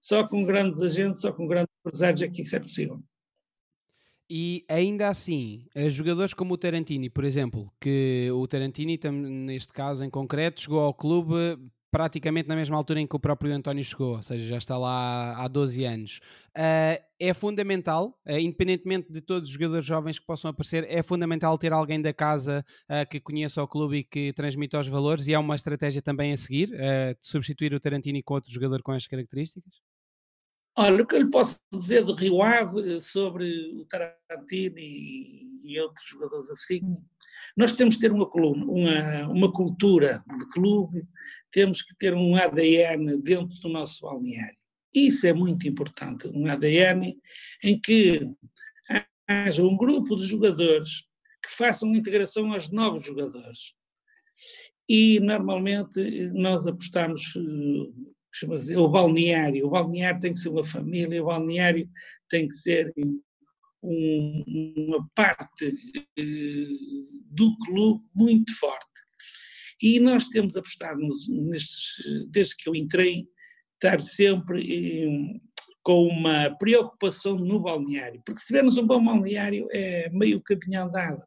Só 0.00 0.26
com 0.26 0.44
grandes 0.44 0.80
agentes, 0.80 1.20
só 1.20 1.32
com 1.32 1.48
grandes 1.48 1.72
empresários 1.80 2.22
é 2.22 2.28
que 2.28 2.42
isso 2.42 2.54
é 2.54 2.60
possível. 2.60 3.02
E 4.32 4.64
ainda 4.68 5.08
assim, 5.08 5.66
eh, 5.74 5.90
jogadores 5.90 6.32
como 6.32 6.54
o 6.54 6.56
Tarantini, 6.56 7.10
por 7.10 7.24
exemplo, 7.24 7.68
que 7.80 8.30
o 8.32 8.46
Tarantini, 8.46 8.96
neste 9.10 9.72
caso 9.72 10.04
em 10.04 10.08
concreto, 10.08 10.60
chegou 10.60 10.78
ao 10.78 10.94
clube 10.94 11.58
praticamente 11.90 12.48
na 12.48 12.54
mesma 12.54 12.76
altura 12.76 13.00
em 13.00 13.06
que 13.06 13.16
o 13.16 13.20
próprio 13.20 13.52
António 13.52 13.84
chegou, 13.84 14.16
ou 14.16 14.22
seja, 14.22 14.46
já 14.46 14.58
está 14.58 14.78
lá 14.78 15.34
há 15.36 15.48
12 15.48 15.84
anos. 15.84 16.20
Uh, 16.56 17.02
é 17.18 17.34
fundamental, 17.34 18.18
uh, 18.26 18.38
independentemente 18.38 19.12
de 19.12 19.20
todos 19.20 19.48
os 19.48 19.52
jogadores 19.54 19.84
jovens 19.84 20.18
que 20.18 20.26
possam 20.26 20.50
aparecer, 20.50 20.86
é 20.88 21.02
fundamental 21.02 21.58
ter 21.58 21.72
alguém 21.72 22.00
da 22.00 22.12
casa 22.12 22.64
uh, 22.84 23.08
que 23.08 23.20
conheça 23.20 23.62
o 23.62 23.68
clube 23.68 23.98
e 23.98 24.04
que 24.04 24.32
transmita 24.32 24.78
os 24.78 24.88
valores, 24.88 25.26
e 25.26 25.34
é 25.34 25.38
uma 25.38 25.56
estratégia 25.56 26.00
também 26.00 26.32
a 26.32 26.36
seguir, 26.36 26.68
de 26.68 27.16
substituir 27.20 27.74
o 27.74 27.80
Tarantini 27.80 28.22
com 28.22 28.34
outro 28.34 28.52
jogador 28.52 28.82
com 28.82 28.92
estas 28.92 29.08
características? 29.08 29.89
Olha, 30.76 31.02
o 31.02 31.06
que 31.06 31.16
eu 31.16 31.22
lhe 31.22 31.30
posso 31.30 31.58
dizer 31.72 32.04
de 32.04 32.12
Rio 32.12 32.42
Ave 32.42 33.00
sobre 33.00 33.44
o 33.74 33.84
Tarantino 33.86 34.78
e, 34.78 35.60
e 35.64 35.80
outros 35.80 36.06
jogadores 36.06 36.50
assim, 36.50 36.80
nós 37.56 37.72
temos 37.72 37.96
que 37.96 38.00
ter 38.02 38.12
uma, 38.12 38.28
coluna, 38.28 38.64
uma, 38.64 39.28
uma 39.28 39.52
cultura 39.52 40.22
de 40.38 40.48
clube, 40.48 41.06
temos 41.50 41.82
que 41.82 41.94
ter 41.96 42.14
um 42.14 42.36
ADN 42.36 43.20
dentro 43.20 43.58
do 43.58 43.68
nosso 43.68 44.02
balneário. 44.02 44.56
Isso 44.94 45.26
é 45.26 45.32
muito 45.32 45.68
importante, 45.68 46.28
um 46.28 46.46
ADN 46.46 47.16
em 47.62 47.80
que 47.80 48.28
haja 49.28 49.62
um 49.62 49.76
grupo 49.76 50.16
de 50.16 50.24
jogadores 50.24 51.04
que 51.42 51.50
façam 51.50 51.94
integração 51.94 52.52
aos 52.52 52.70
novos 52.70 53.04
jogadores. 53.04 53.72
E 54.88 55.20
normalmente 55.20 56.32
nós 56.32 56.66
apostamos 56.66 57.34
eh, 58.30 58.36
chama-se 58.36 58.76
o 58.76 58.88
balneário. 58.88 59.66
O 59.66 59.70
balneário 59.70 60.20
tem 60.20 60.32
que 60.32 60.38
ser 60.38 60.48
uma 60.48 60.64
família, 60.64 61.22
o 61.22 61.26
balneário 61.26 61.88
tem 62.28 62.46
que 62.46 62.54
ser 62.54 62.92
um, 63.82 64.44
uma 64.76 65.08
parte 65.14 65.66
uh, 65.66 67.22
do 67.26 67.56
clube 67.58 68.04
muito 68.14 68.56
forte. 68.58 68.86
E 69.82 69.98
nós 69.98 70.28
temos 70.28 70.56
apostado 70.56 71.00
nestes, 71.28 72.28
desde 72.30 72.56
que 72.56 72.68
eu 72.68 72.74
entrei, 72.74 73.26
estar 73.74 73.98
sempre 74.02 74.60
eh, 74.60 75.40
com 75.82 76.06
uma 76.06 76.54
preocupação 76.58 77.38
no 77.38 77.60
balneário, 77.60 78.20
porque 78.26 78.40
se 78.40 78.48
tivermos 78.48 78.76
um 78.76 78.86
bom 78.86 79.02
balneário 79.02 79.66
é 79.72 80.10
meio 80.10 80.42
caminho 80.42 80.82
andado. 80.82 81.22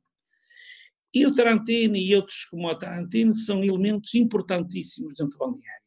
E 1.11 1.25
o 1.25 1.33
Tarantino 1.33 1.95
e 1.95 2.15
outros 2.15 2.45
como 2.45 2.67
o 2.67 2.75
Tarantino 2.75 3.33
são 3.33 3.63
elementos 3.63 4.13
importantíssimos 4.13 5.15
dentro 5.15 5.35
do 5.35 5.39
balneário 5.39 5.82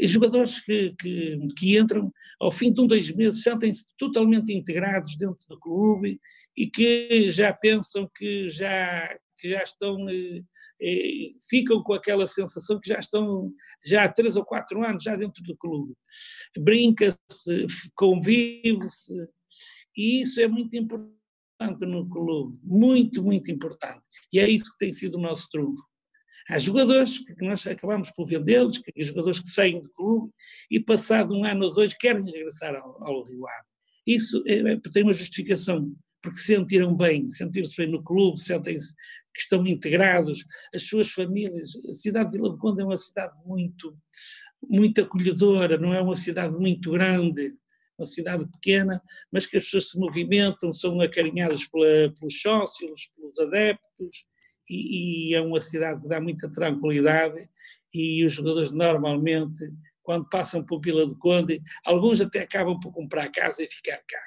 jogadores 0.00 0.60
que, 0.60 0.94
que, 0.98 1.38
que, 1.56 1.78
entram 1.78 2.12
ao 2.40 2.50
fim 2.50 2.72
de 2.72 2.80
um, 2.80 2.86
dois 2.86 3.10
meses, 3.14 3.42
sentem-se 3.42 3.86
totalmente 3.98 4.52
integrados 4.52 5.16
dentro 5.16 5.46
do 5.48 5.58
clube 5.58 6.20
e 6.56 6.68
que 6.68 7.30
já 7.30 7.52
pensam 7.52 8.08
que 8.14 8.48
já, 8.50 9.08
que 9.38 9.50
já 9.50 9.62
estão, 9.62 10.08
eh, 10.08 10.42
eh, 10.80 11.32
ficam 11.48 11.82
com 11.82 11.94
aquela 11.94 12.26
sensação 12.26 12.78
que 12.80 12.88
já 12.88 12.98
estão 12.98 13.52
já 13.84 14.04
há 14.04 14.12
três 14.12 14.36
ou 14.36 14.44
quatro 14.44 14.84
anos 14.84 15.02
já 15.02 15.16
dentro 15.16 15.42
do 15.42 15.56
clube. 15.56 15.94
Brinca-se, 16.58 17.66
convive-se, 17.94 19.14
e 19.96 20.20
isso 20.22 20.40
é 20.40 20.48
muito 20.48 20.76
importante 20.76 21.16
no 21.86 22.08
clube, 22.08 22.58
muito, 22.62 23.22
muito 23.22 23.50
importante. 23.50 24.06
E 24.32 24.38
é 24.38 24.48
isso 24.48 24.72
que 24.72 24.78
tem 24.78 24.92
sido 24.92 25.16
o 25.16 25.20
nosso 25.20 25.48
trunfo. 25.50 25.82
Há 26.48 26.58
jogadores 26.58 27.18
que 27.18 27.44
nós 27.44 27.66
acabamos 27.66 28.10
por 28.12 28.26
vendê-los, 28.26 28.80
jogadores 28.96 29.40
que 29.40 29.48
saem 29.48 29.80
do 29.80 29.90
clube 29.90 30.32
e 30.70 30.78
passado 30.78 31.34
um 31.34 31.44
ano 31.44 31.66
ou 31.66 31.74
dois 31.74 31.92
querem 31.92 32.24
regressar 32.24 32.74
ao, 32.76 33.02
ao 33.02 33.24
Rio 33.24 33.46
Ave. 33.46 33.66
Isso 34.06 34.42
é, 34.46 34.72
é, 34.72 34.76
tem 34.92 35.02
uma 35.02 35.12
justificação, 35.12 35.92
porque 36.22 36.38
se 36.38 36.54
sentiram 36.54 36.96
bem, 36.96 37.28
sentiram-se 37.28 37.76
bem 37.76 37.88
no 37.88 38.02
clube, 38.02 38.40
sentem-se 38.40 38.94
que 39.34 39.40
estão 39.40 39.66
integrados, 39.66 40.44
as 40.72 40.84
suas 40.84 41.10
famílias. 41.10 41.74
A 41.90 41.94
cidade 41.94 42.30
de 42.30 42.38
Vila 42.38 42.50
do 42.50 42.58
Conde 42.58 42.82
é 42.82 42.84
uma 42.84 42.96
cidade 42.96 43.34
muito, 43.44 43.98
muito 44.62 45.00
acolhedora, 45.00 45.76
não 45.76 45.92
é 45.92 46.00
uma 46.00 46.16
cidade 46.16 46.56
muito 46.56 46.92
grande, 46.92 47.56
uma 47.98 48.06
cidade 48.06 48.46
pequena, 48.52 49.02
mas 49.32 49.46
que 49.46 49.56
as 49.56 49.64
pessoas 49.64 49.90
se 49.90 49.98
movimentam, 49.98 50.70
são 50.72 51.00
acarinhadas 51.00 51.66
pela, 51.66 52.12
pelos 52.18 52.40
sócios, 52.40 53.10
pelos 53.16 53.38
adeptos, 53.40 54.24
e, 54.68 55.30
e, 55.30 55.34
é 55.34 55.40
uma 55.40 55.60
cidade 55.60 56.00
que 56.00 56.08
dá 56.08 56.20
muita 56.20 56.50
tranquilidade 56.50 57.48
e 57.92 58.24
os 58.24 58.32
jogadores 58.32 58.70
normalmente, 58.70 59.62
quando 60.02 60.28
passam 60.28 60.64
por 60.64 60.80
Vila 60.80 61.06
do 61.06 61.16
Conde, 61.16 61.62
alguns 61.84 62.20
até 62.20 62.40
acabam 62.40 62.78
por 62.78 62.92
comprar 62.92 63.30
casa 63.30 63.62
e 63.62 63.66
ficar 63.66 63.98
cá. 63.98 64.22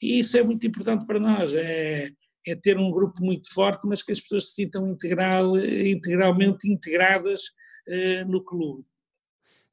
E 0.00 0.18
isso 0.18 0.36
é 0.36 0.42
muito 0.42 0.66
importante 0.66 1.06
para 1.06 1.18
nós, 1.18 1.54
é, 1.54 2.10
é 2.46 2.54
ter 2.54 2.78
um 2.78 2.90
grupo 2.90 3.24
muito 3.24 3.52
forte, 3.52 3.86
mas 3.86 4.02
que 4.02 4.12
as 4.12 4.20
pessoas 4.20 4.48
se 4.48 4.54
sintam 4.54 4.86
integral, 4.86 5.56
integralmente 5.58 6.70
integradas 6.70 7.52
eh, 7.88 8.24
no 8.24 8.42
clube. 8.44 8.84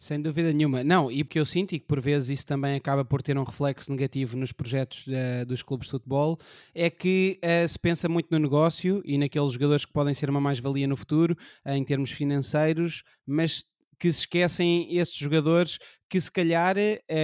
Sem 0.04 0.22
dúvida 0.22 0.52
nenhuma. 0.52 0.84
Não, 0.84 1.10
e 1.10 1.24
porque 1.24 1.40
eu 1.40 1.46
sinto, 1.46 1.74
e 1.74 1.80
que 1.80 1.86
por 1.86 2.02
vezes 2.02 2.28
isso 2.28 2.46
também 2.46 2.76
acaba 2.76 3.06
por 3.06 3.22
ter 3.22 3.38
um 3.38 3.44
reflexo 3.44 3.90
negativo 3.90 4.36
nos 4.36 4.52
projetos 4.52 5.08
uh, 5.08 5.46
dos 5.46 5.64
clubes 5.64 5.88
de 5.88 5.92
futebol, 5.92 6.38
é 6.76 6.90
que 6.90 7.40
uh, 7.42 7.66
se 7.66 7.80
pensa 7.80 8.10
muito 8.10 8.28
no 8.30 8.38
negócio 8.38 9.02
e 9.06 9.18
naqueles 9.18 9.54
jogadores 9.54 9.86
que 9.86 9.94
podem 9.94 10.14
ser 10.14 10.30
uma 10.30 10.42
mais-valia 10.42 10.90
no 10.90 10.98
futuro, 10.98 11.38
uh, 11.66 11.72
em 11.72 11.86
termos 11.86 12.12
financeiros, 12.12 13.06
mas 13.26 13.64
que 13.98 14.12
se 14.12 14.20
esquecem 14.20 14.94
esses 14.94 15.16
jogadores 15.16 15.80
que 16.10 16.20
se 16.20 16.32
calhar, 16.32 16.76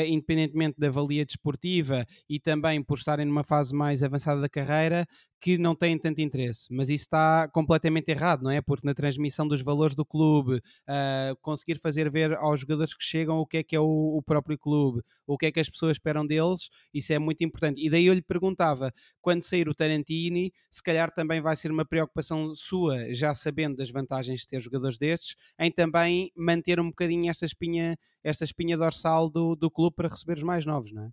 independentemente 0.07 0.79
da 0.79 0.89
valia 0.89 1.25
desportiva 1.25 2.05
e 2.27 2.39
também 2.39 2.81
por 2.83 2.97
estarem 2.97 3.25
numa 3.25 3.43
fase 3.43 3.73
mais 3.73 4.01
avançada 4.01 4.41
da 4.41 4.49
carreira, 4.49 5.07
que 5.39 5.57
não 5.57 5.73
têm 5.73 5.97
tanto 5.97 6.19
interesse, 6.19 6.67
mas 6.71 6.89
isso 6.89 7.03
está 7.03 7.47
completamente 7.47 8.09
errado, 8.09 8.43
não 8.43 8.51
é? 8.51 8.61
Porque 8.61 8.85
na 8.85 8.93
transmissão 8.93 9.47
dos 9.47 9.61
valores 9.61 9.95
do 9.95 10.05
clube, 10.05 10.55
uh, 10.57 11.35
conseguir 11.41 11.79
fazer 11.79 12.09
ver 12.11 12.33
aos 12.35 12.59
jogadores 12.59 12.93
que 12.93 13.03
chegam 13.03 13.37
o 13.37 13.45
que 13.45 13.57
é 13.57 13.63
que 13.63 13.75
é 13.75 13.79
o, 13.79 14.17
o, 14.17 14.21
próprio 14.21 14.57
clube, 14.57 15.01
o 15.25 15.37
que 15.37 15.45
é 15.45 15.51
que 15.51 15.59
as 15.59 15.69
pessoas 15.69 15.93
esperam 15.93 16.25
deles, 16.25 16.69
isso 16.93 17.13
é 17.13 17.19
muito 17.19 17.43
importante. 17.43 17.83
E 17.83 17.89
daí 17.89 18.05
eu 18.05 18.13
lhe 18.13 18.21
perguntava, 18.21 18.91
quando 19.21 19.43
sair 19.43 19.69
o 19.69 19.73
Tarantini, 19.73 20.51
se 20.69 20.83
calhar 20.83 21.09
também 21.09 21.39
vai 21.39 21.55
ser 21.55 21.71
uma 21.71 21.85
preocupação 21.85 22.53
sua, 22.53 23.13
já 23.13 23.33
sabendo 23.33 23.77
das 23.77 23.89
vantagens 23.89 24.41
de 24.41 24.47
ter 24.47 24.59
jogadores 24.59 24.97
destes, 24.97 25.35
em 25.57 25.71
também 25.71 26.31
manter 26.35 26.79
um 26.79 26.89
bocadinho 26.89 27.29
esta 27.29 27.45
espinha, 27.45 27.97
esta 28.23 28.43
espinha 28.43 28.68
dorsal 28.77 29.29
do, 29.29 29.55
do 29.55 29.69
clube 29.69 29.95
para 29.95 30.09
receber 30.09 30.37
os 30.37 30.43
mais 30.43 30.65
novos, 30.65 30.91
não 30.91 31.05
é? 31.05 31.09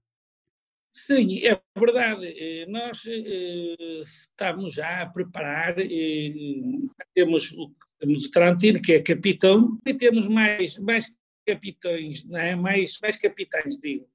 Sim, 0.99 1.47
é 1.47 1.61
verdade. 1.79 2.27
Eh, 2.27 2.65
nós 2.71 3.03
eh, 3.07 4.01
estamos 4.03 4.73
já 4.73 5.03
a 5.03 5.07
preparar, 5.07 5.75
eh, 5.79 6.33
temos 7.15 7.53
o, 7.53 7.71
temos 7.99 8.25
o 8.25 8.31
Tarantino, 8.31 8.81
que 8.81 8.95
é 8.95 9.03
capitão, 9.03 9.79
e 9.87 9.93
temos 9.93 10.27
mais, 10.27 10.79
mais 10.79 11.05
capitães, 11.47 12.25
não 12.25 12.39
é? 12.39 12.57
mais, 12.57 12.99
mais 13.03 13.17
capitães, 13.19 13.77
digo. 13.79 14.09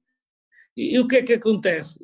E, 0.76 0.96
e 0.96 0.98
o 0.98 1.06
que 1.06 1.18
é 1.18 1.22
que 1.22 1.34
acontece? 1.34 2.00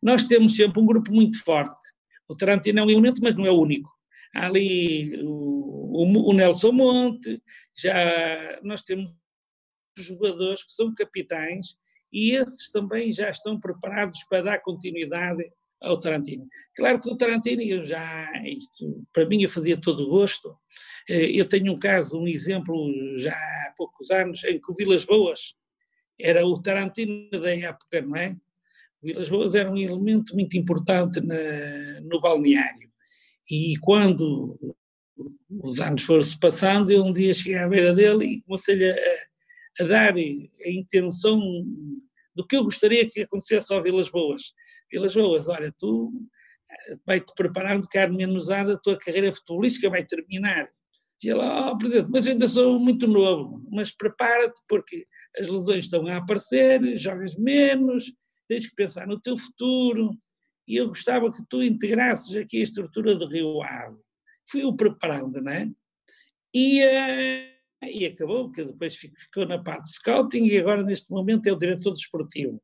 Nós 0.00 0.22
temos 0.22 0.54
sempre 0.54 0.80
um 0.80 0.86
grupo 0.86 1.12
muito 1.12 1.42
forte. 1.42 1.80
O 2.28 2.36
Tarantino 2.36 2.78
é 2.78 2.82
um 2.84 2.90
elemento, 2.90 3.20
mas 3.20 3.34
não 3.34 3.44
é 3.44 3.50
o 3.50 3.60
único. 3.60 3.90
Há 4.36 4.46
ali 4.46 5.20
o, 5.24 6.04
o, 6.04 6.30
o 6.30 6.32
Nelson 6.32 6.70
Monte, 6.70 7.42
já 7.74 8.60
nós 8.62 8.82
temos 8.82 9.12
jogadores 9.98 10.62
que 10.62 10.72
são 10.72 10.94
capitães 10.94 11.76
e 12.12 12.32
esses 12.34 12.70
também 12.70 13.12
já 13.12 13.30
estão 13.30 13.58
preparados 13.58 14.24
para 14.24 14.42
dar 14.42 14.60
continuidade 14.60 15.44
ao 15.80 15.96
Tarantino. 15.96 16.46
Claro 16.74 17.00
que 17.00 17.08
o 17.08 17.16
Tarantino, 17.16 17.62
eu 17.62 17.84
já, 17.84 18.30
isto, 18.44 19.06
para 19.12 19.26
mim 19.26 19.42
eu 19.42 19.48
fazia 19.48 19.80
todo 19.80 20.08
gosto, 20.08 20.56
eh, 21.08 21.30
eu 21.32 21.46
tenho 21.46 21.72
um 21.72 21.78
caso, 21.78 22.18
um 22.18 22.26
exemplo 22.26 22.74
já 23.16 23.32
há 23.32 23.74
poucos 23.76 24.10
anos, 24.10 24.42
em 24.44 24.60
que 24.60 24.72
o 24.72 24.74
Vilas 24.74 25.04
Boas 25.04 25.54
era 26.20 26.44
o 26.44 26.60
Tarantino 26.60 27.30
da 27.30 27.54
época, 27.54 28.00
não 28.02 28.16
é? 28.16 28.36
O 29.00 29.06
Vilas 29.06 29.28
Boas 29.28 29.54
era 29.54 29.70
um 29.70 29.76
elemento 29.76 30.34
muito 30.34 30.56
importante 30.56 31.20
na, 31.20 32.00
no 32.02 32.20
balneário. 32.20 32.90
E 33.48 33.76
quando 33.80 34.58
os 35.48 35.80
anos 35.80 36.02
foram-se 36.02 36.38
passando, 36.38 36.90
eu 36.90 37.04
um 37.04 37.12
dia 37.12 37.32
cheguei 37.32 37.58
à 37.58 37.68
beira 37.68 37.94
dele 37.94 38.26
e 38.26 38.42
comecei-lhe 38.42 38.90
a, 38.90 38.96
a, 39.80 39.84
dar 39.84 40.14
a 40.14 40.70
intenção 40.70 41.40
do 42.34 42.46
que 42.46 42.56
eu 42.56 42.64
gostaria 42.64 43.08
que 43.08 43.22
acontecesse 43.22 43.72
ao 43.72 43.82
Vilas 43.82 44.10
Boas. 44.10 44.52
Vilas 44.90 45.14
Boas, 45.14 45.48
olha, 45.48 45.74
tu 45.76 46.12
eh, 46.70 46.96
vai-te 47.04 47.32
preparando, 47.34 47.88
caro 47.88 48.14
menosada, 48.14 48.74
a 48.74 48.78
tua 48.78 48.96
carreira 48.96 49.32
futebolística 49.32 49.90
vai 49.90 50.04
terminar. 50.04 50.68
Dizia 51.20 51.36
lá, 51.36 51.72
oh, 51.72 51.76
Presidente, 51.76 52.10
mas 52.12 52.26
eu 52.26 52.32
ainda 52.32 52.46
sou 52.46 52.78
muito 52.78 53.08
novo, 53.08 53.66
mas 53.72 53.90
prepara-te 53.90 54.60
porque 54.68 55.04
as 55.36 55.48
lesões 55.48 55.84
estão 55.84 56.06
a 56.06 56.18
aparecer, 56.18 56.96
jogas 56.96 57.34
menos, 57.36 58.12
tens 58.46 58.66
que 58.66 58.74
pensar 58.76 59.06
no 59.06 59.20
teu 59.20 59.36
futuro, 59.36 60.16
e 60.66 60.76
eu 60.76 60.86
gostava 60.86 61.32
que 61.32 61.42
tu 61.48 61.60
integrasses 61.62 62.36
aqui 62.36 62.60
a 62.60 62.62
estrutura 62.62 63.16
do 63.16 63.26
Rio 63.26 63.60
Ave. 63.62 63.96
Fui-o 64.48 64.76
preparando, 64.76 65.42
não 65.42 65.50
é? 65.50 65.68
E, 66.54 66.84
uh, 66.84 67.57
e 67.82 68.06
acabou, 68.06 68.50
que 68.50 68.64
depois 68.64 68.96
ficou 68.96 69.46
na 69.46 69.62
parte 69.62 69.84
de 69.84 69.94
scouting 69.94 70.46
e 70.46 70.58
agora 70.58 70.82
neste 70.82 71.10
momento 71.10 71.46
é 71.46 71.52
o 71.52 71.58
diretor 71.58 71.92
desportivo. 71.92 72.60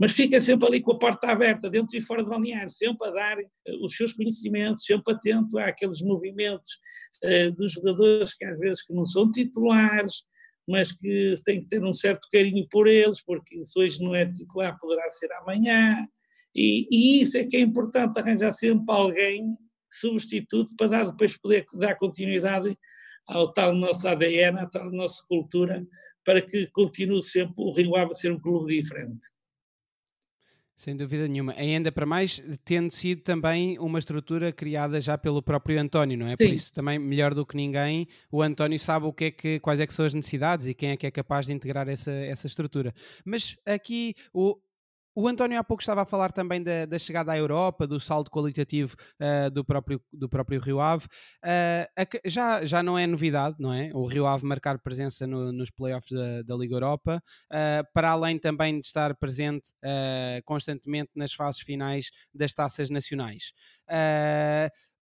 Mas 0.00 0.12
fica 0.12 0.40
sempre 0.40 0.68
ali 0.68 0.80
com 0.80 0.92
a 0.92 0.98
porta 0.98 1.26
aberta, 1.28 1.68
dentro 1.68 1.96
e 1.96 2.00
fora 2.00 2.22
do 2.22 2.30
balneário, 2.30 2.70
sempre 2.70 3.08
a 3.08 3.10
dar 3.10 3.38
uh, 3.38 3.84
os 3.84 3.96
seus 3.96 4.12
conhecimentos, 4.12 4.84
sempre 4.84 5.12
atento 5.12 5.58
àqueles 5.58 6.00
movimentos 6.00 6.78
uh, 7.24 7.52
dos 7.52 7.72
jogadores 7.72 8.32
que 8.34 8.44
às 8.44 8.58
vezes 8.58 8.82
que 8.82 8.92
não 8.92 9.04
são 9.04 9.30
titulares, 9.30 10.24
mas 10.68 10.92
que 10.92 11.34
tem 11.44 11.60
que 11.60 11.66
ter 11.66 11.82
um 11.82 11.94
certo 11.94 12.28
carinho 12.30 12.66
por 12.70 12.86
eles, 12.86 13.22
porque 13.22 13.64
se 13.64 13.78
hoje 13.78 14.00
não 14.02 14.14
é 14.14 14.30
titular, 14.30 14.78
poderá 14.78 15.10
ser 15.10 15.32
amanhã. 15.32 16.06
E, 16.54 16.86
e, 16.90 17.22
isso 17.22 17.36
é 17.36 17.44
que 17.44 17.56
é 17.56 17.60
importante, 17.60 18.18
arranjar 18.18 18.52
sempre 18.52 18.84
alguém 18.88 19.56
substituto 19.90 20.76
para 20.76 20.86
dar, 20.86 21.04
depois 21.06 21.36
poder 21.36 21.64
dar 21.74 21.96
continuidade 21.96 22.76
ao 23.28 23.52
tal 23.52 23.74
nosso 23.74 24.08
ADN, 24.08 24.58
à 24.58 24.66
tal 24.66 24.90
nossa 24.90 25.22
cultura, 25.28 25.86
para 26.24 26.40
que 26.40 26.66
continue 26.68 27.22
sempre 27.22 27.54
o 27.58 27.72
Rio 27.72 27.94
Ave 27.94 28.12
a 28.12 28.14
ser 28.14 28.32
um 28.32 28.40
clube 28.40 28.80
diferente. 28.80 29.26
Sem 30.78 30.96
dúvida 30.96 31.26
nenhuma. 31.26 31.54
Ainda 31.54 31.90
para 31.90 32.06
mais, 32.06 32.40
tendo 32.64 32.88
sido 32.92 33.22
também 33.22 33.76
uma 33.80 33.98
estrutura 33.98 34.52
criada 34.52 35.00
já 35.00 35.18
pelo 35.18 35.42
próprio 35.42 35.80
António, 35.80 36.16
não 36.16 36.28
é? 36.28 36.30
Sim. 36.30 36.36
Por 36.36 36.46
isso 36.46 36.72
também, 36.72 37.00
melhor 37.00 37.34
do 37.34 37.44
que 37.44 37.56
ninguém, 37.56 38.06
o 38.30 38.40
António 38.40 38.78
sabe 38.78 39.04
o 39.04 39.12
que 39.12 39.24
é 39.24 39.30
que, 39.32 39.58
quais 39.58 39.80
é 39.80 39.86
que 39.88 39.92
são 39.92 40.06
as 40.06 40.14
necessidades 40.14 40.68
e 40.68 40.74
quem 40.74 40.90
é 40.90 40.96
que 40.96 41.04
é 41.04 41.10
capaz 41.10 41.46
de 41.46 41.52
integrar 41.52 41.88
essa, 41.88 42.12
essa 42.12 42.46
estrutura. 42.46 42.94
Mas 43.24 43.56
aqui 43.66 44.14
o, 44.32 44.56
o 45.20 45.26
António 45.26 45.58
há 45.58 45.64
pouco 45.64 45.82
estava 45.82 46.02
a 46.02 46.06
falar 46.06 46.30
também 46.30 46.62
da, 46.62 46.86
da 46.86 46.96
chegada 46.96 47.32
à 47.32 47.36
Europa, 47.36 47.88
do 47.88 47.98
salto 47.98 48.30
qualitativo 48.30 48.94
uh, 49.20 49.50
do, 49.50 49.64
próprio, 49.64 50.00
do 50.12 50.28
próprio 50.28 50.60
Rio 50.60 50.80
Ave. 50.80 51.06
Uh, 51.44 52.20
já, 52.24 52.64
já 52.64 52.84
não 52.84 52.96
é 52.96 53.04
novidade, 53.04 53.56
não 53.58 53.72
é? 53.72 53.90
O 53.94 54.06
Rio 54.06 54.28
Ave 54.28 54.46
marcar 54.46 54.78
presença 54.78 55.26
no, 55.26 55.50
nos 55.50 55.70
playoffs 55.70 56.12
da, 56.12 56.42
da 56.42 56.54
Liga 56.54 56.76
Europa, 56.76 57.20
uh, 57.52 57.92
para 57.92 58.10
além 58.10 58.38
também 58.38 58.78
de 58.78 58.86
estar 58.86 59.12
presente 59.16 59.72
constantemente 60.44 61.10
nas 61.16 61.32
fases 61.32 61.60
finais 61.62 62.10
das 62.32 62.52
taças 62.54 62.88
nacionais. 62.88 63.52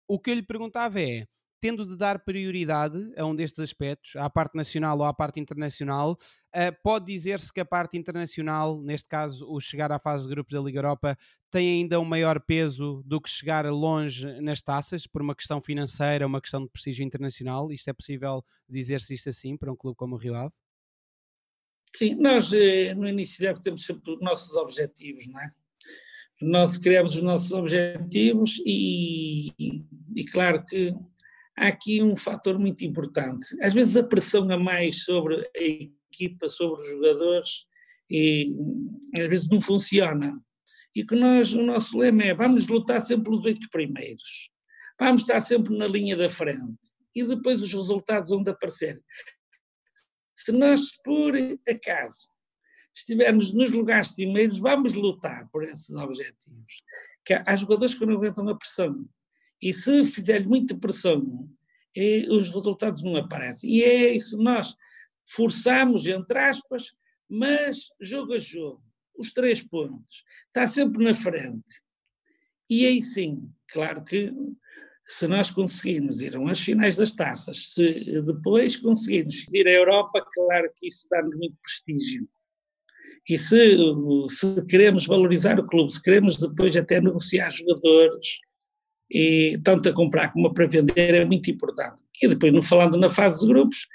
o 0.08 0.18
que 0.18 0.30
eu 0.30 0.34
lhe 0.34 0.42
perguntava 0.42 0.98
é 0.98 1.26
tendo 1.60 1.86
de 1.86 1.96
dar 1.96 2.20
prioridade 2.20 3.12
a 3.16 3.24
um 3.24 3.34
destes 3.34 3.60
aspectos, 3.60 4.16
à 4.16 4.28
parte 4.28 4.54
nacional 4.54 4.98
ou 4.98 5.04
à 5.04 5.14
parte 5.14 5.40
internacional, 5.40 6.12
uh, 6.12 6.82
pode 6.82 7.06
dizer-se 7.06 7.52
que 7.52 7.60
a 7.60 7.64
parte 7.64 7.96
internacional, 7.96 8.80
neste 8.80 9.08
caso 9.08 9.46
o 9.48 9.58
chegar 9.58 9.90
à 9.90 9.98
fase 9.98 10.24
de 10.24 10.30
grupos 10.30 10.52
da 10.52 10.60
Liga 10.60 10.78
Europa, 10.78 11.16
tem 11.50 11.80
ainda 11.80 11.98
um 11.98 12.04
maior 12.04 12.40
peso 12.40 13.02
do 13.04 13.20
que 13.20 13.30
chegar 13.30 13.64
longe 13.66 14.40
nas 14.40 14.60
taças, 14.60 15.06
por 15.06 15.22
uma 15.22 15.34
questão 15.34 15.60
financeira, 15.60 16.26
uma 16.26 16.40
questão 16.40 16.62
de 16.62 16.68
prestígio 16.68 17.04
internacional? 17.04 17.72
Isto 17.72 17.88
é 17.88 17.92
possível 17.92 18.44
dizer-se 18.68 19.14
isto 19.14 19.28
assim 19.28 19.56
para 19.56 19.72
um 19.72 19.76
clube 19.76 19.96
como 19.96 20.14
o 20.14 20.18
Rio 20.18 20.34
Ave? 20.34 20.54
Sim, 21.94 22.14
nós 22.16 22.52
eh, 22.52 22.92
no 22.92 23.08
início 23.08 23.42
da 23.42 23.50
época 23.50 23.64
temos 23.64 23.86
sempre 23.86 24.12
os 24.12 24.20
nossos 24.20 24.54
objetivos, 24.56 25.26
não 25.28 25.40
é? 25.40 25.50
Nós 26.42 26.76
criamos 26.76 27.14
os 27.14 27.22
nossos 27.22 27.50
objetivos 27.52 28.60
e, 28.66 29.50
e 30.14 30.24
claro 30.26 30.62
que 30.62 30.94
há 31.56 31.68
aqui 31.68 32.02
um 32.02 32.16
fator 32.16 32.58
muito 32.58 32.84
importante. 32.84 33.46
Às 33.62 33.72
vezes 33.72 33.96
a 33.96 34.02
pressão 34.02 34.50
a 34.50 34.58
mais 34.58 35.04
sobre 35.04 35.36
a 35.56 35.62
equipa, 35.62 36.48
sobre 36.50 36.82
os 36.82 36.88
jogadores, 36.88 37.66
e 38.10 38.54
às 39.14 39.26
vezes 39.26 39.48
não 39.48 39.60
funciona. 39.60 40.40
E 40.94 41.04
que 41.04 41.14
nós, 41.14 41.52
o 41.52 41.62
nosso 41.62 41.98
lema 41.98 42.22
é 42.22 42.34
vamos 42.34 42.66
lutar 42.68 43.00
sempre 43.02 43.24
pelos 43.24 43.44
oito 43.44 43.68
primeiros. 43.70 44.50
Vamos 44.98 45.22
estar 45.22 45.40
sempre 45.40 45.76
na 45.76 45.86
linha 45.86 46.16
da 46.16 46.30
frente. 46.30 46.78
E 47.14 47.24
depois 47.24 47.62
os 47.62 47.72
resultados 47.72 48.30
vão 48.30 48.42
de 48.42 48.50
aparecer. 48.50 49.02
Se 50.34 50.52
nós, 50.52 50.92
por 51.02 51.34
acaso, 51.68 52.28
estivermos 52.94 53.52
nos 53.52 53.70
lugares 53.70 54.14
cimeiros, 54.14 54.58
vamos 54.58 54.94
lutar 54.94 55.48
por 55.50 55.64
esses 55.64 55.90
objetivos. 55.90 56.82
Que 57.24 57.34
há 57.34 57.56
jogadores 57.56 57.94
que 57.94 58.06
não 58.06 58.14
aguentam 58.14 58.48
a 58.48 58.56
pressão. 58.56 59.06
E 59.60 59.72
se 59.72 60.04
fizer 60.04 60.46
muita 60.46 60.76
pressão, 60.76 61.48
e 61.94 62.26
os 62.28 62.50
resultados 62.50 63.02
não 63.02 63.16
aparecem. 63.16 63.70
E 63.70 63.82
é 63.82 64.14
isso, 64.14 64.36
nós 64.36 64.76
forçamos, 65.24 66.06
entre 66.06 66.38
aspas, 66.38 66.94
mas 67.28 67.88
jogo 68.00 68.34
a 68.34 68.38
jogo, 68.38 68.82
os 69.16 69.32
três 69.32 69.62
pontos, 69.62 70.24
está 70.46 70.68
sempre 70.68 71.02
na 71.02 71.14
frente. 71.14 71.82
E 72.68 72.84
aí 72.84 73.02
sim, 73.02 73.50
claro 73.68 74.04
que 74.04 74.32
se 75.06 75.26
nós 75.26 75.50
conseguirmos 75.50 76.20
ir 76.20 76.36
às 76.36 76.60
finais 76.60 76.96
das 76.96 77.12
taças, 77.12 77.72
se 77.72 78.22
depois 78.22 78.76
conseguirmos 78.76 79.44
ir 79.52 79.66
à 79.66 79.72
Europa, 79.72 80.24
claro 80.34 80.70
que 80.76 80.88
isso 80.88 81.06
dá-nos 81.08 81.34
muito 81.36 81.56
prestígio. 81.62 82.28
E 83.28 83.38
se, 83.38 83.76
se 84.28 84.66
queremos 84.68 85.06
valorizar 85.06 85.58
o 85.58 85.66
clube, 85.66 85.92
se 85.92 86.02
queremos 86.02 86.36
depois 86.36 86.76
até 86.76 87.00
negociar 87.00 87.50
jogadores, 87.50 88.40
e 89.10 89.58
tanto 89.64 89.88
a 89.88 89.92
comprar 89.92 90.32
como 90.32 90.48
a 90.48 90.54
para 90.54 90.66
vender 90.66 91.14
é 91.14 91.24
muito 91.24 91.50
importante. 91.50 92.02
E 92.22 92.28
depois, 92.28 92.52
não 92.52 92.62
falando 92.62 92.98
na 92.98 93.08
fase 93.08 93.40
de 93.40 93.46
grupos, 93.46 93.86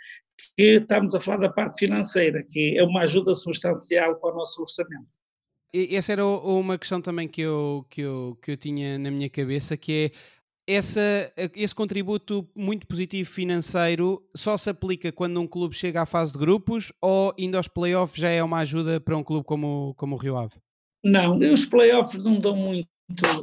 que 0.57 0.77
estamos 0.77 1.15
a 1.15 1.21
falar 1.21 1.37
da 1.37 1.49
parte 1.49 1.79
financeira, 1.79 2.43
que 2.49 2.77
é 2.77 2.83
uma 2.83 3.01
ajuda 3.01 3.35
substancial 3.35 4.15
para 4.15 4.33
o 4.33 4.37
nosso 4.37 4.61
orçamento. 4.61 5.19
Essa 5.73 6.11
era 6.11 6.25
uma 6.25 6.77
questão 6.77 7.01
também 7.01 7.27
que 7.27 7.41
eu, 7.41 7.85
que 7.89 8.01
eu, 8.01 8.37
que 8.41 8.51
eu 8.51 8.57
tinha 8.57 8.99
na 8.99 9.09
minha 9.09 9.29
cabeça, 9.29 9.77
que 9.77 10.11
é 10.67 10.73
essa, 10.73 11.33
esse 11.55 11.73
contributo 11.73 12.47
muito 12.55 12.85
positivo 12.85 13.29
financeiro 13.29 14.23
só 14.35 14.55
se 14.57 14.69
aplica 14.69 15.11
quando 15.11 15.39
um 15.39 15.47
clube 15.47 15.75
chega 15.75 16.01
à 16.01 16.05
fase 16.05 16.33
de 16.33 16.39
grupos 16.39 16.91
ou 17.01 17.33
indo 17.37 17.57
aos 17.57 17.67
playoffs 17.67 18.19
já 18.19 18.29
é 18.29 18.43
uma 18.43 18.59
ajuda 18.59 18.99
para 18.99 19.17
um 19.17 19.23
clube 19.23 19.45
como, 19.45 19.93
como 19.97 20.15
o 20.15 20.19
Rio 20.19 20.37
Ave? 20.37 20.55
Não, 21.03 21.37
os 21.37 21.65
playoffs 21.65 22.23
não 22.23 22.37
dão 22.37 22.55
muito 22.55 22.87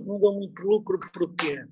não 0.04 0.20
dão 0.20 0.34
muito 0.34 0.62
lucro, 0.62 0.98
porquê? 1.12 1.64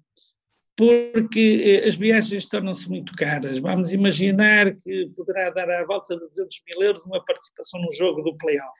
Porque 0.77 1.63
eh, 1.65 1.89
as 1.89 1.95
viagens 1.95 2.47
tornam-se 2.47 2.89
muito 2.89 3.15
caras. 3.17 3.59
Vamos 3.59 3.93
imaginar 3.93 4.75
que 4.77 5.11
poderá 5.17 5.51
dar 5.51 5.71
à 5.71 5.85
volta 5.87 6.15
de 6.15 6.29
200 6.29 6.63
mil 6.69 6.83
euros 6.83 7.05
uma 7.05 7.25
participação 7.25 7.81
no 7.81 7.93
jogo 7.93 8.23
do 8.23 8.37
playoff. 8.37 8.79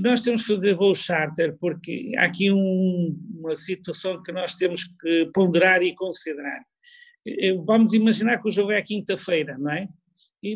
Nós 0.00 0.20
temos 0.20 0.42
que 0.42 0.54
fazer 0.54 0.74
voo 0.74 0.94
charter 0.94 1.56
porque 1.58 2.12
há 2.18 2.24
aqui 2.24 2.52
um, 2.52 3.18
uma 3.38 3.56
situação 3.56 4.22
que 4.22 4.30
nós 4.30 4.54
temos 4.54 4.84
que 4.84 5.30
ponderar 5.32 5.82
e 5.82 5.94
considerar. 5.94 6.62
Vamos 7.64 7.92
imaginar 7.92 8.40
que 8.40 8.48
o 8.48 8.52
jogo 8.52 8.70
é 8.72 8.82
quinta-feira, 8.82 9.56
não 9.58 9.72
é? 9.72 9.86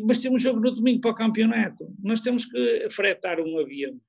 mas 0.07 0.19
temos 0.19 0.41
jogo 0.41 0.59
no 0.59 0.71
domingo 0.71 1.01
para 1.01 1.11
o 1.11 1.15
campeonato. 1.15 1.87
Nós 2.03 2.21
temos 2.21 2.45
que 2.45 2.89
fretar 2.89 3.39
um 3.39 3.59
avião. 3.59 3.99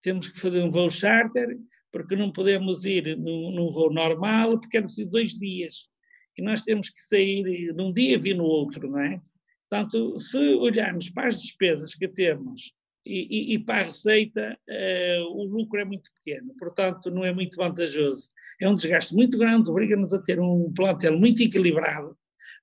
Temos 0.00 0.28
que 0.28 0.40
fazer 0.40 0.62
um 0.62 0.70
voo 0.70 0.90
charter, 0.90 1.56
porque 1.92 2.16
não 2.16 2.32
podemos 2.32 2.84
ir 2.84 3.16
num, 3.16 3.50
num 3.52 3.70
voo 3.70 3.92
normal, 3.92 4.58
porque 4.58 4.78
é 4.78 4.82
preciso 4.82 5.10
dois 5.10 5.38
dias. 5.38 5.88
E 6.36 6.42
nós 6.42 6.62
temos 6.62 6.88
que 6.88 7.02
sair 7.02 7.72
num 7.74 7.92
dia 7.92 8.14
e 8.14 8.18
vir 8.18 8.34
no 8.34 8.44
outro, 8.44 8.90
não 8.90 8.98
é? 8.98 9.20
Portanto, 9.68 10.18
se 10.18 10.36
olharmos 10.36 11.10
para 11.10 11.28
as 11.28 11.40
despesas 11.40 11.94
que 11.94 12.08
temos 12.08 12.72
e, 13.04 13.52
e, 13.52 13.54
e 13.54 13.58
para 13.58 13.80
a 13.80 13.84
receita, 13.84 14.58
uh, 14.68 15.24
o 15.34 15.44
lucro 15.44 15.80
é 15.80 15.84
muito 15.84 16.10
pequeno, 16.14 16.54
portanto, 16.58 17.10
não 17.10 17.24
é 17.24 17.32
muito 17.32 17.56
vantajoso. 17.56 18.28
É 18.60 18.68
um 18.68 18.74
desgaste 18.74 19.14
muito 19.14 19.36
grande, 19.38 19.70
obriga-nos 19.70 20.14
a 20.14 20.22
ter 20.22 20.40
um 20.40 20.72
plantel 20.72 21.18
muito 21.18 21.42
equilibrado, 21.42 22.16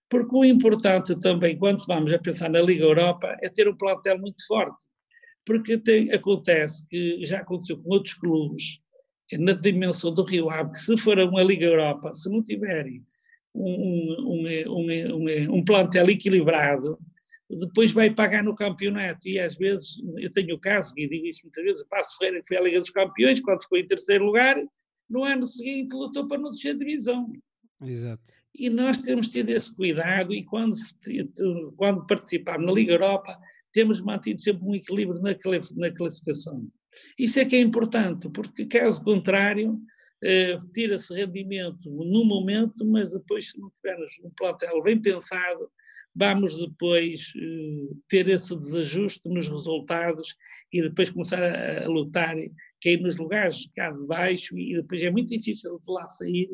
porque 0.09 0.35
o 0.35 0.45
importante 0.45 1.19
também, 1.19 1.57
quando 1.57 1.85
vamos 1.85 2.11
a 2.13 2.19
pensar 2.19 2.49
na 2.49 2.61
Liga 2.61 2.83
Europa, 2.83 3.35
é 3.41 3.49
ter 3.49 3.67
um 3.67 3.75
plantel 3.75 4.17
muito 4.17 4.45
forte. 4.47 4.85
Porque 5.45 5.77
tem, 5.77 6.11
acontece 6.11 6.87
que 6.87 7.25
já 7.25 7.39
aconteceu 7.39 7.77
com 7.81 7.93
outros 7.93 8.13
clubes, 8.13 8.79
na 9.37 9.53
dimensão 9.53 10.13
do 10.13 10.23
Rio 10.23 10.49
Ave, 10.49 10.71
que 10.71 10.79
se 10.79 10.97
for 10.97 11.17
uma 11.19 11.43
Liga 11.43 11.65
Europa, 11.65 12.13
se 12.13 12.29
não 12.29 12.41
tiverem 12.41 13.03
um, 13.53 14.15
um, 14.19 14.75
um, 14.75 15.55
um, 15.55 15.65
plantel 15.65 16.09
equilibrado, 16.09 16.97
depois 17.49 17.91
vai 17.91 18.09
pagar 18.09 18.43
no 18.43 18.55
campeonato. 18.55 19.27
E 19.27 19.39
às 19.39 19.55
vezes, 19.55 20.01
eu 20.17 20.31
tenho 20.31 20.55
o 20.55 20.59
caso, 20.59 20.93
e 20.97 21.07
digo 21.07 21.25
isto 21.27 21.43
muitas 21.43 21.63
vezes, 21.63 21.81
o 21.81 21.87
Passo 21.87 22.17
Ferreira 22.17 22.41
foi 22.47 22.57
à 22.57 22.61
Liga 22.61 22.79
dos 22.79 22.89
Campeões, 22.89 23.39
quando 23.39 23.61
ficou 23.61 23.77
em 23.77 23.85
terceiro 23.85 24.25
lugar, 24.25 24.55
no 25.09 25.23
ano 25.23 25.45
seguinte 25.45 25.93
lutou 25.93 26.27
para 26.27 26.37
não 26.37 26.51
descer 26.51 26.77
divisão. 26.77 27.31
Exato. 27.81 28.21
E 28.53 28.69
nós 28.69 28.97
temos 28.97 29.27
tido 29.27 29.49
esse 29.49 29.73
cuidado 29.73 30.33
e 30.33 30.43
quando, 30.43 30.75
quando 31.77 32.05
participamos 32.05 32.65
na 32.65 32.71
Liga 32.71 32.93
Europa 32.93 33.37
temos 33.71 34.01
mantido 34.01 34.41
sempre 34.41 34.63
um 34.65 34.75
equilíbrio 34.75 35.21
na, 35.21 35.31
na 35.75 35.91
classificação. 35.91 36.67
Isso 37.17 37.39
é 37.39 37.45
que 37.45 37.55
é 37.55 37.59
importante, 37.59 38.29
porque 38.29 38.65
caso 38.65 39.03
contrário, 39.03 39.79
eh, 40.21 40.57
tira-se 40.73 41.13
rendimento 41.13 41.89
no 41.89 42.25
momento, 42.25 42.85
mas 42.85 43.11
depois, 43.11 43.51
se 43.51 43.59
não 43.59 43.71
tivermos 43.71 44.11
um 44.23 44.29
plantel 44.31 44.81
bem 44.83 45.01
pensado, 45.01 45.69
vamos 46.13 46.57
depois 46.57 47.31
eh, 47.37 47.95
ter 48.09 48.27
esse 48.27 48.55
desajuste 48.57 49.29
nos 49.29 49.47
resultados 49.47 50.35
e 50.73 50.81
depois 50.81 51.09
começar 51.09 51.41
a, 51.41 51.85
a 51.85 51.87
lutar, 51.87 52.35
cair 52.83 52.99
nos 53.01 53.15
lugares 53.17 53.69
cá 53.75 53.91
de 53.91 54.05
baixo 54.05 54.57
e 54.57 54.75
depois 54.75 55.01
é 55.01 55.09
muito 55.09 55.29
difícil 55.29 55.79
de 55.79 55.91
lá 55.91 56.07
sair 56.07 56.49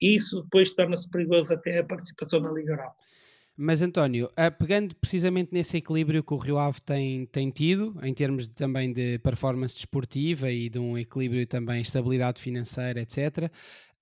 e 0.00 0.14
isso 0.14 0.42
depois 0.42 0.74
torna-se 0.74 1.10
perigoso 1.10 1.52
até 1.52 1.78
a 1.78 1.84
participação 1.84 2.40
na 2.40 2.52
Liga 2.52 2.72
Europa. 2.72 2.96
Mas 3.60 3.82
António, 3.82 4.30
eh, 4.36 4.50
pegando 4.50 4.94
precisamente 4.94 5.52
nesse 5.52 5.78
equilíbrio 5.78 6.22
que 6.22 6.32
o 6.32 6.36
Rio 6.36 6.58
Ave 6.58 6.80
tem, 6.80 7.26
tem 7.26 7.50
tido, 7.50 7.98
em 8.04 8.14
termos 8.14 8.46
de, 8.46 8.54
também 8.54 8.92
de 8.92 9.18
performance 9.18 9.74
desportiva 9.74 10.48
e 10.48 10.68
de 10.68 10.78
um 10.78 10.96
equilíbrio 10.96 11.44
também 11.44 11.82
estabilidade 11.82 12.40
financeira, 12.40 13.00
etc. 13.00 13.16
Uh, 13.46 13.50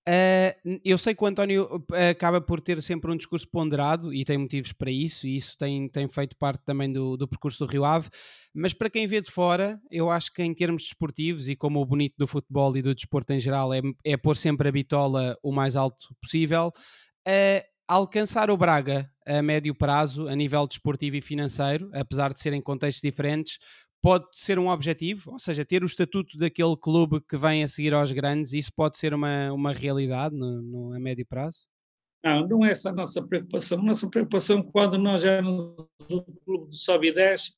eh, 0.07 0.57
eu 0.85 0.99
sei 0.99 1.14
que 1.14 1.25
o 1.25 1.27
António 1.27 1.83
eh, 1.95 2.11
acaba 2.11 2.38
por 2.38 2.61
ter 2.61 2.83
sempre 2.83 3.11
um 3.11 3.16
discurso 3.16 3.49
ponderado 3.49 4.12
e 4.12 4.27
tem 4.27 4.37
motivos 4.37 4.75
para 4.75 4.90
isso, 4.90 5.27
e 5.27 5.37
isso 5.37 5.57
tem, 5.57 5.88
tem 5.88 6.07
feito 6.07 6.37
parte 6.37 6.62
também 6.62 6.92
do, 6.92 7.16
do 7.16 7.27
percurso 7.27 7.64
do 7.64 7.73
Rio 7.73 7.87
Ave, 7.87 8.11
mas 8.55 8.75
para 8.75 8.90
quem 8.90 9.07
vê 9.07 9.23
de 9.23 9.31
fora, 9.31 9.81
eu 9.90 10.11
acho 10.11 10.35
que 10.35 10.42
em 10.42 10.53
termos 10.53 10.83
desportivos 10.83 11.49
e 11.49 11.57
como 11.57 11.81
o 11.81 11.87
bonito 11.87 12.14
do 12.19 12.27
futebol 12.27 12.77
e 12.77 12.83
do 12.83 12.95
desporto 12.95 13.33
em 13.33 13.40
geral 13.40 13.73
é, 13.73 13.81
é 14.05 14.19
pôr 14.19 14.37
sempre 14.37 14.69
a 14.69 14.73
bitola 14.73 15.35
o 15.42 15.51
mais 15.51 15.77
alto 15.77 16.14
possível, 16.21 16.71
uh, 17.27 17.66
alcançar 17.88 18.51
o 18.51 18.57
Braga 18.59 19.11
a 19.26 19.42
médio 19.42 19.74
prazo, 19.74 20.28
a 20.28 20.34
nível 20.34 20.66
desportivo 20.66 21.16
e 21.16 21.20
financeiro, 21.20 21.90
apesar 21.92 22.32
de 22.32 22.40
serem 22.40 22.62
contextos 22.62 23.02
diferentes, 23.02 23.58
pode 24.00 24.26
ser 24.32 24.58
um 24.58 24.68
objetivo, 24.68 25.32
ou 25.32 25.38
seja, 25.38 25.64
ter 25.64 25.82
o 25.82 25.86
estatuto 25.86 26.38
daquele 26.38 26.76
clube 26.76 27.20
que 27.20 27.36
vem 27.36 27.64
a 27.64 27.68
seguir 27.68 27.92
aos 27.92 28.12
grandes, 28.12 28.52
isso 28.52 28.70
pode 28.74 28.96
ser 28.96 29.12
uma, 29.12 29.52
uma 29.52 29.72
realidade 29.72 30.36
no, 30.36 30.62
no, 30.62 30.92
a 30.92 31.00
médio 31.00 31.26
prazo? 31.26 31.58
Não, 32.24 32.46
não 32.46 32.64
é 32.64 32.70
essa 32.70 32.90
a 32.90 32.92
nossa 32.92 33.22
preocupação. 33.22 33.78
A 33.78 33.82
nossa 33.82 34.08
preocupação, 34.08 34.62
quando 34.62 34.98
nós 34.98 35.24
éramos 35.24 35.74
o 36.10 36.22
clube 36.44 36.66
do 36.68 36.74
Sobe 36.74 37.12
10, 37.12 37.52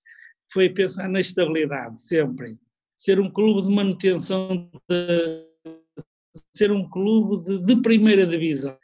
foi 0.53 0.69
pensar 0.69 1.09
na 1.09 1.21
estabilidade, 1.21 2.01
sempre. 2.01 2.59
Ser 2.97 3.21
um 3.21 3.31
clube 3.31 3.63
de 3.63 3.75
manutenção, 3.75 4.71
de, 4.89 5.47
ser 6.55 6.71
um 6.71 6.89
clube 6.89 7.45
de, 7.45 7.63
de 7.63 7.83
primeira 7.83 8.27
divisão. 8.27 8.77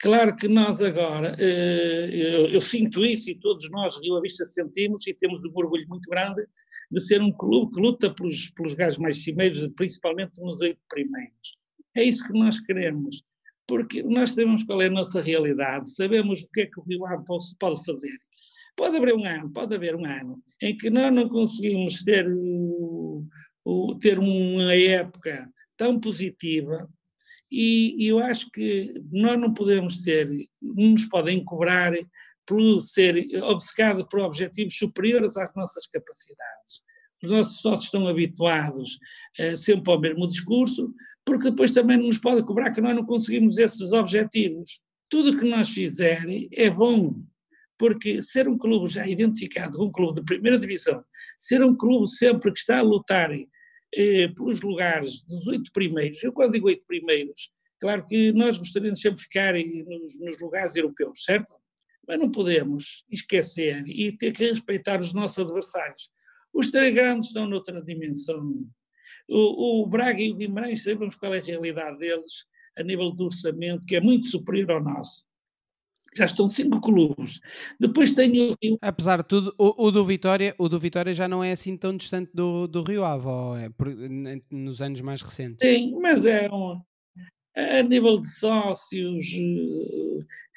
Claro 0.00 0.34
que 0.34 0.48
nós 0.48 0.80
agora, 0.80 1.36
eh, 1.38 2.08
eu, 2.10 2.46
eu, 2.48 2.60
sinto 2.62 3.04
isso 3.04 3.30
e 3.30 3.34
todos 3.34 3.68
nós, 3.70 4.00
Rio 4.00 4.16
A 4.16 4.20
Vista, 4.22 4.46
sentimos 4.46 5.06
e 5.06 5.12
temos 5.12 5.44
um 5.44 5.52
orgulho 5.54 5.86
muito 5.88 6.08
grande 6.08 6.42
de 6.90 7.00
ser 7.02 7.20
um 7.20 7.30
clube 7.30 7.70
que 7.70 7.82
luta 7.82 8.10
pelos, 8.14 8.50
pelos 8.52 8.72
gajos 8.72 8.98
mais 8.98 9.22
cimeiros, 9.22 9.68
principalmente 9.76 10.40
nos 10.40 10.58
oito 10.62 10.80
primeiros. 10.88 11.58
É 11.94 12.02
isso 12.02 12.26
que 12.26 12.32
nós 12.32 12.58
queremos, 12.60 13.22
porque 13.66 14.02
nós 14.02 14.30
sabemos 14.30 14.64
qual 14.64 14.80
é 14.80 14.86
a 14.86 14.90
nossa 14.90 15.20
realidade, 15.20 15.90
sabemos 15.90 16.40
o 16.44 16.50
que 16.50 16.62
é 16.62 16.66
que 16.66 16.80
o 16.80 16.84
Rio 16.84 17.04
Ave 17.04 17.22
pode 17.58 17.84
fazer. 17.84 18.18
Pode 18.76 18.96
haver 18.96 19.14
um 19.14 19.26
ano, 19.26 19.52
pode 19.52 19.74
haver 19.74 19.94
um 19.94 20.06
ano 20.06 20.42
em 20.62 20.74
que 20.78 20.88
nós 20.88 21.12
não 21.12 21.28
conseguimos 21.28 22.02
ter, 22.04 22.26
ter 24.00 24.18
uma 24.18 24.74
época 24.74 25.46
tão 25.76 26.00
positiva 26.00 26.88
e, 27.50 28.06
eu 28.06 28.18
acho 28.20 28.50
que 28.50 28.94
nós 29.10 29.38
não 29.38 29.52
podemos 29.52 30.02
ser, 30.02 30.28
não 30.60 30.90
nos 30.90 31.04
podem 31.06 31.42
cobrar 31.44 31.92
por 32.46 32.80
ser 32.80 33.26
obcecado 33.42 34.06
por 34.06 34.20
objetivos 34.20 34.76
superiores 34.76 35.36
às 35.36 35.54
nossas 35.54 35.86
capacidades. 35.86 36.82
Os 37.22 37.30
nossos 37.30 37.60
sócios 37.60 37.84
estão 37.86 38.08
habituados 38.08 38.98
uh, 39.38 39.56
sempre 39.56 39.92
ao 39.92 40.00
mesmo 40.00 40.26
discurso, 40.26 40.92
porque 41.24 41.50
depois 41.50 41.70
também 41.70 41.98
nos 41.98 42.18
pode 42.18 42.42
cobrar 42.44 42.70
que 42.70 42.80
nós 42.80 42.94
não 42.94 43.04
conseguimos 43.04 43.58
esses 43.58 43.92
objetivos. 43.92 44.80
Tudo 45.08 45.30
o 45.30 45.38
que 45.38 45.48
nós 45.48 45.68
fizerem 45.68 46.48
é 46.52 46.70
bom, 46.70 47.22
porque 47.78 48.22
ser 48.22 48.48
um 48.48 48.56
clube 48.56 48.88
já 48.88 49.06
identificado 49.06 49.82
um 49.82 49.90
clube 49.90 50.20
de 50.20 50.24
primeira 50.26 50.58
divisão, 50.58 51.04
ser 51.38 51.62
um 51.62 51.76
clube 51.76 52.08
sempre 52.08 52.52
que 52.52 52.58
está 52.58 52.78
a 52.78 52.82
lutar 52.82 53.30
eh, 53.94 54.28
pelos 54.28 54.60
lugares 54.60 55.24
dos 55.24 55.46
oito 55.46 55.72
primeiros, 55.72 56.22
eu 56.22 56.32
quando 56.32 56.52
digo 56.52 56.66
oito 56.68 56.84
primeiros, 56.86 57.50
claro 57.78 58.04
que 58.04 58.32
nós 58.32 58.58
gostaríamos 58.58 59.00
sempre 59.00 59.16
de 59.18 59.22
ficar 59.24 59.54
nos, 59.54 60.20
nos 60.20 60.40
lugares 60.40 60.76
europeus, 60.76 61.24
certo? 61.24 61.54
Mas 62.06 62.18
não 62.18 62.30
podemos 62.30 63.04
esquecer 63.10 63.84
e 63.86 64.16
ter 64.16 64.32
que 64.32 64.44
respeitar 64.44 65.00
os 65.00 65.12
nossos 65.12 65.38
adversários. 65.38 66.10
Os 66.52 66.70
três 66.70 66.92
grandes 66.92 67.28
estão 67.28 67.48
noutra 67.48 67.80
dimensão. 67.80 68.66
O, 69.28 69.82
o 69.82 69.86
Braga 69.86 70.20
e 70.20 70.32
o 70.32 70.36
Guimarães 70.36 70.82
sabemos 70.82 71.14
qual 71.14 71.34
é 71.34 71.38
a 71.38 71.42
realidade 71.42 71.98
deles 71.98 72.46
a 72.76 72.82
nível 72.82 73.10
do 73.10 73.24
orçamento, 73.24 73.86
que 73.86 73.94
é 73.96 74.00
muito 74.00 74.26
superior 74.26 74.72
ao 74.72 74.82
nosso 74.82 75.24
já 76.16 76.24
estão 76.24 76.48
cinco 76.50 76.80
clubes. 76.80 77.40
Depois 77.78 78.10
tenho. 78.10 78.56
Apesar 78.80 79.18
de 79.18 79.28
tudo, 79.28 79.54
o, 79.58 79.86
o, 79.86 79.90
do 79.90 80.04
Vitória, 80.04 80.54
o 80.58 80.68
do 80.68 80.78
Vitória 80.78 81.14
já 81.14 81.28
não 81.28 81.42
é 81.42 81.52
assim 81.52 81.76
tão 81.76 81.96
distante 81.96 82.30
do, 82.34 82.66
do 82.66 82.82
Rio 82.82 83.04
Ave, 83.04 83.28
é 83.64 83.68
por, 83.68 83.88
nos 84.50 84.80
anos 84.80 85.00
mais 85.00 85.22
recentes. 85.22 85.58
Sim, 85.66 85.98
mas 86.00 86.24
é 86.24 86.48
um, 86.52 86.80
a 87.56 87.82
nível 87.82 88.20
de 88.20 88.28
sócios 88.28 89.24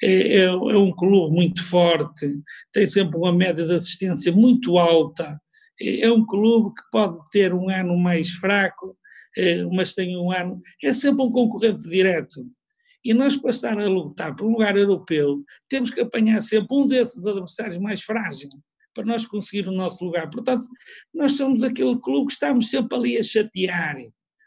é, 0.02 0.08
é, 0.08 0.44
é, 0.44 0.52
um 0.52 0.92
clube 0.92 1.34
muito 1.34 1.62
forte, 1.64 2.28
tem 2.72 2.86
sempre 2.86 3.16
uma 3.16 3.32
média 3.32 3.66
de 3.66 3.74
assistência 3.74 4.32
muito 4.32 4.78
alta. 4.78 5.38
É, 5.80 6.02
é 6.02 6.12
um 6.12 6.24
clube 6.24 6.74
que 6.74 6.82
pode 6.90 7.18
ter 7.30 7.52
um 7.52 7.68
ano 7.68 7.96
mais 7.96 8.30
fraco, 8.30 8.96
é, 9.36 9.64
mas 9.66 9.94
tem 9.94 10.16
um 10.16 10.30
ano. 10.30 10.60
É 10.82 10.92
sempre 10.92 11.24
um 11.24 11.30
concorrente 11.30 11.88
direto. 11.88 12.46
E 13.04 13.12
nós, 13.12 13.36
para 13.36 13.50
estar 13.50 13.78
a 13.78 13.88
lutar 13.88 14.34
por 14.34 14.46
um 14.46 14.52
lugar 14.52 14.76
europeu, 14.76 15.44
temos 15.68 15.90
que 15.90 16.00
apanhar 16.00 16.40
sempre 16.40 16.74
um 16.74 16.86
desses 16.86 17.26
adversários 17.26 17.78
mais 17.78 18.02
frágeis 18.02 18.48
para 18.94 19.04
nós 19.04 19.26
conseguir 19.26 19.68
o 19.68 19.72
nosso 19.72 20.04
lugar. 20.04 20.30
Portanto, 20.30 20.66
nós 21.12 21.32
somos 21.32 21.62
aquele 21.62 21.98
clube 21.98 22.28
que 22.28 22.32
estamos 22.32 22.70
sempre 22.70 22.96
ali 22.96 23.18
a 23.18 23.22
chatear 23.22 23.96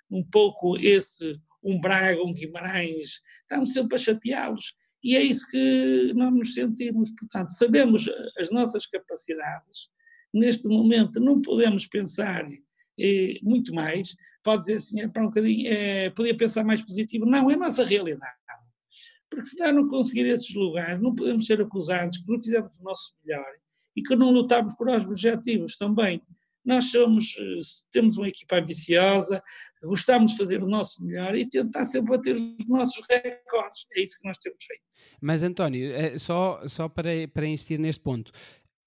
um 0.10 0.24
pouco 0.24 0.78
esse, 0.78 1.38
um 1.62 1.80
Braga, 1.80 2.24
um 2.24 2.34
Guimarães, 2.34 3.22
estamos 3.42 3.74
sempre 3.74 3.96
a 3.96 4.00
chateá-los. 4.00 4.74
E 5.04 5.16
é 5.16 5.22
isso 5.22 5.48
que 5.50 6.14
nós 6.16 6.34
nos 6.34 6.54
sentimos. 6.54 7.12
Portanto, 7.12 7.52
sabemos 7.52 8.10
as 8.38 8.50
nossas 8.50 8.88
capacidades. 8.88 9.90
Neste 10.34 10.68
momento, 10.68 11.20
não 11.20 11.42
podemos 11.42 11.86
pensar 11.86 12.46
eh, 13.00 13.40
muito 13.44 13.74
mais, 13.74 14.16
pode 14.44 14.62
dizer 14.62 14.76
assim, 14.76 15.02
é 15.02 15.08
para 15.08 15.24
um 15.24 15.28
bocadinho, 15.28 15.72
é, 15.72 16.10
podia 16.10 16.36
pensar 16.36 16.64
mais 16.64 16.82
positivo. 16.82 17.26
Não, 17.26 17.50
é 17.50 17.54
a 17.54 17.58
nossa 17.58 17.84
realidade. 17.84 18.38
Porque 19.30 19.46
se 19.46 19.60
nós 19.60 19.76
não 19.76 19.88
conseguir 19.88 20.26
esses 20.28 20.54
lugares, 20.54 21.02
não 21.02 21.14
podemos 21.14 21.46
ser 21.46 21.62
acusados 21.62 22.18
que 22.18 22.32
não 22.32 22.40
fizemos 22.40 22.80
o 22.80 22.84
nosso 22.84 23.14
melhor 23.24 23.46
e 23.96 24.02
que 24.02 24.16
não 24.16 24.32
lutamos 24.32 24.76
por 24.76 24.90
objetivos 24.90 25.76
também. 25.76 26.22
Nós 26.64 26.86
somos, 26.92 27.36
eh, 27.40 27.62
temos 27.92 28.18
uma 28.18 28.28
equipa 28.28 28.58
ambiciosa, 28.58 29.42
gostamos 29.84 30.32
de 30.32 30.38
fazer 30.38 30.62
o 30.62 30.68
nosso 30.68 31.04
melhor 31.04 31.36
e 31.36 31.48
tentar 31.48 31.86
sempre 31.86 32.18
bater 32.18 32.36
os 32.36 32.68
nossos 32.68 33.02
recordes. 33.10 33.88
É 33.94 34.02
isso 34.02 34.20
que 34.20 34.28
nós 34.28 34.38
temos 34.38 34.64
feito. 34.64 34.84
Mas, 35.22 35.44
António, 35.44 35.94
eh, 35.94 36.18
só, 36.18 36.68
só 36.68 36.90
para, 36.90 37.10
para 37.34 37.48
insistir 37.48 37.80
neste 37.80 38.02
ponto, 38.02 38.32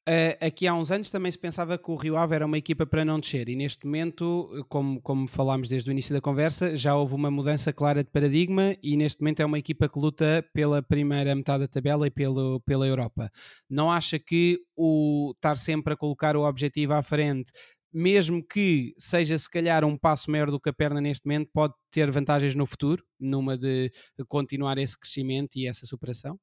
Uh, 0.08 0.32
aqui 0.44 0.66
há 0.66 0.74
uns 0.74 0.90
anos 0.90 1.10
também 1.10 1.30
se 1.30 1.38
pensava 1.38 1.76
que 1.76 1.90
o 1.90 1.94
Rio 1.94 2.16
Ave 2.16 2.34
era 2.34 2.46
uma 2.46 2.56
equipa 2.56 2.86
para 2.86 3.04
não 3.04 3.20
descer 3.20 3.48
e 3.50 3.54
neste 3.54 3.84
momento, 3.84 4.64
como, 4.68 5.00
como 5.00 5.28
falámos 5.28 5.68
desde 5.68 5.90
o 5.90 5.92
início 5.92 6.14
da 6.14 6.22
conversa, 6.22 6.74
já 6.74 6.96
houve 6.96 7.14
uma 7.14 7.30
mudança 7.30 7.70
clara 7.72 8.02
de 8.02 8.10
paradigma 8.10 8.74
e 8.82 8.96
neste 8.96 9.20
momento 9.20 9.40
é 9.40 9.44
uma 9.44 9.58
equipa 9.58 9.88
que 9.88 9.98
luta 9.98 10.44
pela 10.54 10.82
primeira 10.82 11.34
metade 11.34 11.60
da 11.60 11.68
tabela 11.68 12.06
e 12.06 12.10
pelo, 12.10 12.60
pela 12.62 12.86
Europa. 12.86 13.30
Não 13.68 13.92
acha 13.92 14.18
que 14.18 14.58
o 14.74 15.32
estar 15.36 15.56
sempre 15.56 15.92
a 15.92 15.96
colocar 15.96 16.34
o 16.34 16.48
objetivo 16.48 16.94
à 16.94 17.02
frente, 17.02 17.52
mesmo 17.92 18.42
que 18.42 18.94
seja 18.98 19.36
se 19.36 19.50
calhar 19.50 19.84
um 19.84 19.98
passo 19.98 20.30
maior 20.30 20.50
do 20.50 20.58
que 20.58 20.70
a 20.70 20.72
perna 20.72 21.00
neste 21.00 21.26
momento, 21.26 21.50
pode 21.52 21.74
ter 21.90 22.10
vantagens 22.10 22.54
no 22.54 22.64
futuro, 22.64 23.04
numa 23.18 23.56
de 23.56 23.92
continuar 24.28 24.78
esse 24.78 24.98
crescimento 24.98 25.56
e 25.56 25.66
essa 25.66 25.84
superação? 25.84 26.38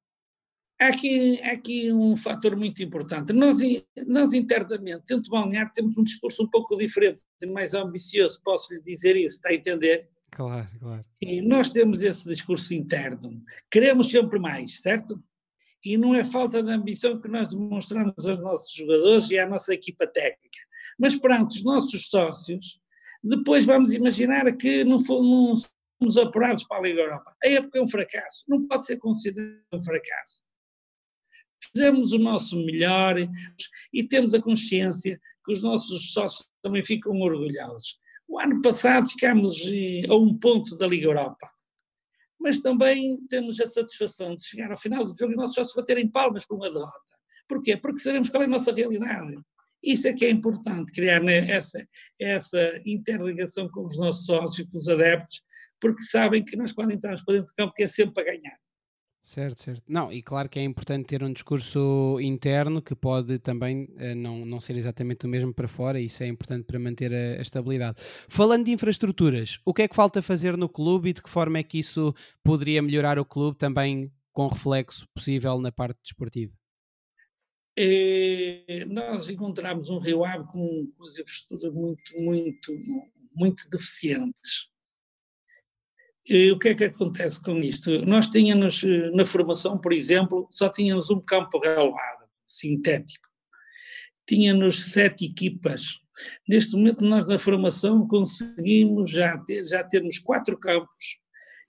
Há 0.79 0.89
aqui, 0.89 1.41
há 1.41 1.53
aqui 1.53 1.91
um 1.91 2.15
fator 2.15 2.55
muito 2.55 2.83
importante. 2.83 3.33
Nós, 3.33 3.57
nós 4.05 4.31
internamente, 4.31 5.05
dentro 5.07 5.23
do 5.23 5.31
balneário, 5.31 5.71
temos 5.73 5.97
um 5.97 6.03
discurso 6.03 6.43
um 6.43 6.49
pouco 6.49 6.77
diferente, 6.77 7.23
mais 7.47 7.73
ambicioso, 7.73 8.39
posso 8.43 8.71
lhe 8.71 8.81
dizer 8.81 9.15
isso, 9.15 9.37
está 9.37 9.49
a 9.49 9.55
entender? 9.55 10.07
Claro, 10.31 10.67
claro. 10.79 11.05
E 11.19 11.41
nós 11.41 11.69
temos 11.69 12.03
esse 12.03 12.29
discurso 12.29 12.73
interno. 12.75 13.41
Queremos 13.71 14.09
sempre 14.09 14.37
mais, 14.37 14.79
certo? 14.81 15.19
E 15.83 15.97
não 15.97 16.13
é 16.13 16.23
falta 16.23 16.61
de 16.61 16.71
ambição 16.71 17.19
que 17.19 17.27
nós 17.27 17.49
demonstramos 17.49 18.25
aos 18.27 18.39
nossos 18.39 18.71
jogadores 18.71 19.31
e 19.31 19.39
à 19.39 19.47
nossa 19.47 19.73
equipa 19.73 20.05
técnica. 20.05 20.59
Mas 20.99 21.15
perante 21.15 21.57
os 21.57 21.63
nossos 21.63 22.07
sócios, 22.09 22.79
depois 23.23 23.65
vamos 23.65 23.93
imaginar 23.93 24.55
que 24.55 24.83
não, 24.83 24.97
não 24.97 25.55
fomos 25.99 26.17
apurados 26.17 26.65
para 26.65 26.77
a 26.77 26.81
Liga 26.81 27.01
Europa. 27.01 27.35
A 27.43 27.47
época 27.47 27.79
é 27.79 27.81
um 27.81 27.87
fracasso, 27.87 28.43
não 28.47 28.67
pode 28.67 28.85
ser 28.85 28.97
considerado 28.97 29.59
um 29.73 29.81
fracasso. 29.81 30.46
Fizemos 31.71 32.11
o 32.11 32.17
nosso 32.17 32.57
melhor 32.65 33.15
e 33.93 34.03
temos 34.03 34.33
a 34.33 34.41
consciência 34.41 35.19
que 35.45 35.53
os 35.53 35.63
nossos 35.63 36.11
sócios 36.11 36.47
também 36.61 36.83
ficam 36.83 37.19
orgulhosos. 37.19 37.99
O 38.27 38.39
ano 38.39 38.61
passado 38.61 39.09
ficámos 39.09 39.65
eh, 39.71 40.05
a 40.09 40.15
um 40.15 40.37
ponto 40.37 40.77
da 40.77 40.85
Liga 40.85 41.07
Europa, 41.07 41.49
mas 42.39 42.59
também 42.59 43.17
temos 43.29 43.59
a 43.61 43.65
satisfação 43.65 44.35
de 44.35 44.45
chegar 44.45 44.69
ao 44.69 44.77
final 44.77 45.05
do 45.05 45.17
jogo 45.17 45.31
e 45.31 45.35
os 45.35 45.37
nossos 45.37 45.55
sócios 45.55 45.75
baterem 45.75 46.09
palmas 46.09 46.45
por 46.45 46.57
uma 46.57 46.69
derrota. 46.69 47.17
Porquê? 47.47 47.77
Porque 47.77 47.99
sabemos 47.99 48.29
qual 48.29 48.43
é 48.43 48.45
a 48.45 48.49
nossa 48.49 48.73
realidade. 48.73 49.37
Isso 49.81 50.07
é 50.07 50.13
que 50.13 50.25
é 50.25 50.29
importante, 50.29 50.91
criar 50.91 51.21
né, 51.21 51.49
essa, 51.49 51.87
essa 52.19 52.81
interligação 52.85 53.69
com 53.69 53.85
os 53.85 53.97
nossos 53.97 54.25
sócios, 54.25 54.67
com 54.69 54.77
os 54.77 54.89
adeptos, 54.89 55.41
porque 55.79 56.01
sabem 56.01 56.43
que 56.43 56.57
nós, 56.57 56.73
quando 56.73 56.91
entramos 56.91 57.23
para 57.23 57.35
dentro 57.35 57.53
do 57.53 57.55
campo, 57.55 57.73
é 57.79 57.87
sempre 57.87 58.13
para 58.13 58.25
ganhar. 58.25 58.57
Certo, 59.27 59.61
certo. 59.61 59.83
Não, 59.89 60.09
e 60.09 60.21
claro 60.21 60.47
que 60.47 60.57
é 60.57 60.63
importante 60.63 61.05
ter 61.05 61.21
um 61.21 61.33
discurso 61.33 62.17
interno 62.21 62.81
que 62.81 62.95
pode 62.95 63.37
também 63.39 63.83
uh, 63.83 64.15
não, 64.15 64.45
não 64.45 64.61
ser 64.61 64.77
exatamente 64.77 65.25
o 65.25 65.27
mesmo 65.27 65.53
para 65.53 65.67
fora, 65.67 65.99
e 65.99 66.05
isso 66.05 66.23
é 66.23 66.27
importante 66.27 66.63
para 66.63 66.79
manter 66.79 67.13
a, 67.13 67.37
a, 67.37 67.41
estabilidade. 67.41 67.97
Falando 68.29 68.63
de 68.63 68.71
infraestruturas, 68.71 69.59
o 69.65 69.73
que 69.73 69.81
é 69.81 69.87
que 69.89 69.97
falta 69.97 70.21
fazer 70.21 70.55
no 70.55 70.69
clube 70.69 71.09
e 71.09 71.13
de 71.13 71.21
que 71.21 71.29
forma 71.29 71.57
é 71.57 71.63
que 71.63 71.77
isso 71.77 72.15
poderia 72.41 72.81
melhorar 72.81 73.19
o 73.19 73.25
clube 73.25 73.57
também 73.57 74.09
com 74.31 74.47
reflexo 74.47 75.05
possível 75.13 75.59
na 75.59 75.73
parte 75.73 75.99
desportiva? 76.01 76.53
É, 77.77 78.85
nós 78.85 79.29
encontramos 79.29 79.89
um 79.89 79.99
Rio 79.99 80.23
Ave 80.23 80.45
com, 80.45 80.89
com 80.97 81.03
as 81.03 81.19
infraestruturas 81.19 81.73
muito, 81.73 82.17
muito, 82.17 82.73
muito 83.35 83.69
deficientes 83.69 84.69
e 86.27 86.51
o 86.51 86.59
que 86.59 86.69
é 86.69 86.75
que 86.75 86.83
acontece 86.83 87.41
com 87.41 87.57
isto? 87.59 88.05
Nós 88.05 88.27
tínhamos 88.27 88.83
eh, 88.83 89.11
na 89.11 89.25
formação, 89.25 89.77
por 89.77 89.93
exemplo, 89.93 90.47
só 90.51 90.69
tínhamos 90.69 91.09
um 91.09 91.21
campo 91.21 91.57
relevado, 91.59 92.25
sintético. 92.45 93.27
Tínhamos 94.27 94.91
sete 94.91 95.25
equipas. 95.25 95.99
Neste 96.47 96.75
momento, 96.75 97.01
nós 97.01 97.25
na 97.27 97.39
formação 97.39 98.05
conseguimos 98.05 99.09
já, 99.09 99.37
ter, 99.37 99.65
já 99.65 99.83
termos 99.83 100.19
quatro 100.19 100.57
campos, 100.57 101.19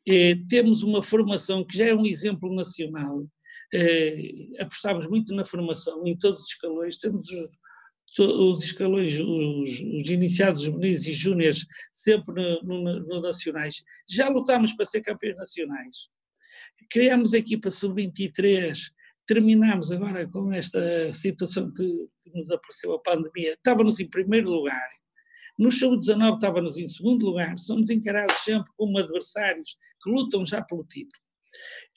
eh, 0.06 0.36
temos 0.48 0.82
uma 0.82 1.02
formação 1.02 1.64
que 1.64 1.78
já 1.78 1.86
é 1.86 1.94
um 1.94 2.04
exemplo 2.04 2.52
nacional. 2.52 3.24
Eh, 3.72 4.48
muito 5.08 5.34
na 5.34 5.44
formação 5.44 6.04
em 6.04 6.16
todos 6.16 6.42
os 6.42 6.48
escalões, 6.48 6.96
temos 6.96 7.30
os, 7.30 7.48
os 8.18 8.62
escalões, 8.64 9.18
os, 9.18 9.80
os 9.80 10.10
iniciados 10.10 10.62
juvenis 10.62 11.06
e 11.06 11.12
júniores, 11.12 11.66
sempre 11.92 12.34
no, 12.34 12.62
no, 12.62 13.00
no, 13.00 13.20
nacionais. 13.20 13.82
Já 14.08 14.28
lutámos 14.28 14.72
para 14.72 14.86
ser 14.86 15.00
campeões 15.02 15.36
nacionais. 15.36 16.08
Criámos 16.90 17.34
a 17.34 17.38
equipa 17.38 17.70
sub-23, 17.70 18.90
terminámos 19.26 19.92
agora 19.92 20.26
com 20.26 20.52
esta 20.52 21.12
situação 21.12 21.72
que, 21.72 22.08
nos 22.34 22.50
apareceu 22.50 22.92
a 22.92 23.00
pandemia. 23.00 23.54
Estávamos 23.54 23.98
em 24.00 24.06
primeiro 24.06 24.50
lugar. 24.50 24.88
No 25.58 25.72
sub-19 25.72 26.34
estávamos 26.34 26.76
em 26.76 26.86
segundo 26.86 27.24
lugar. 27.24 27.58
Somos 27.58 27.88
encarados 27.88 28.36
sempre 28.44 28.70
como 28.76 28.98
adversários 28.98 29.78
que 30.02 30.10
lutam 30.10 30.44
já 30.44 30.62
pelo 30.62 30.84
título. 30.84 31.22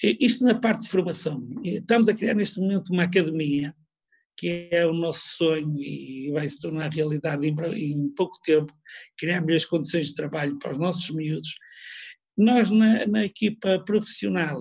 Isto 0.02 0.46
na 0.46 0.56
parte 0.56 0.84
de 0.84 0.90
formação. 0.90 1.48
Estamos 1.64 2.08
a 2.08 2.14
criar 2.14 2.34
neste 2.34 2.62
momento 2.62 2.94
uma 2.94 3.04
academia 3.04 3.76
que 4.42 4.70
é 4.72 4.88
o 4.88 4.92
nosso 4.92 5.22
sonho 5.38 5.80
e 5.80 6.32
vai 6.32 6.50
se 6.50 6.60
tornar 6.60 6.92
realidade 6.92 7.46
em, 7.46 7.54
em 7.78 8.10
pouco 8.10 8.40
tempo, 8.44 8.74
criar 9.16 9.40
melhores 9.40 9.66
condições 9.66 10.08
de 10.08 10.16
trabalho 10.16 10.58
para 10.58 10.72
os 10.72 10.80
nossos 10.80 11.08
miúdos. 11.12 11.54
Nós, 12.36 12.72
na, 12.72 13.06
na 13.06 13.24
equipa 13.24 13.78
profissional, 13.86 14.60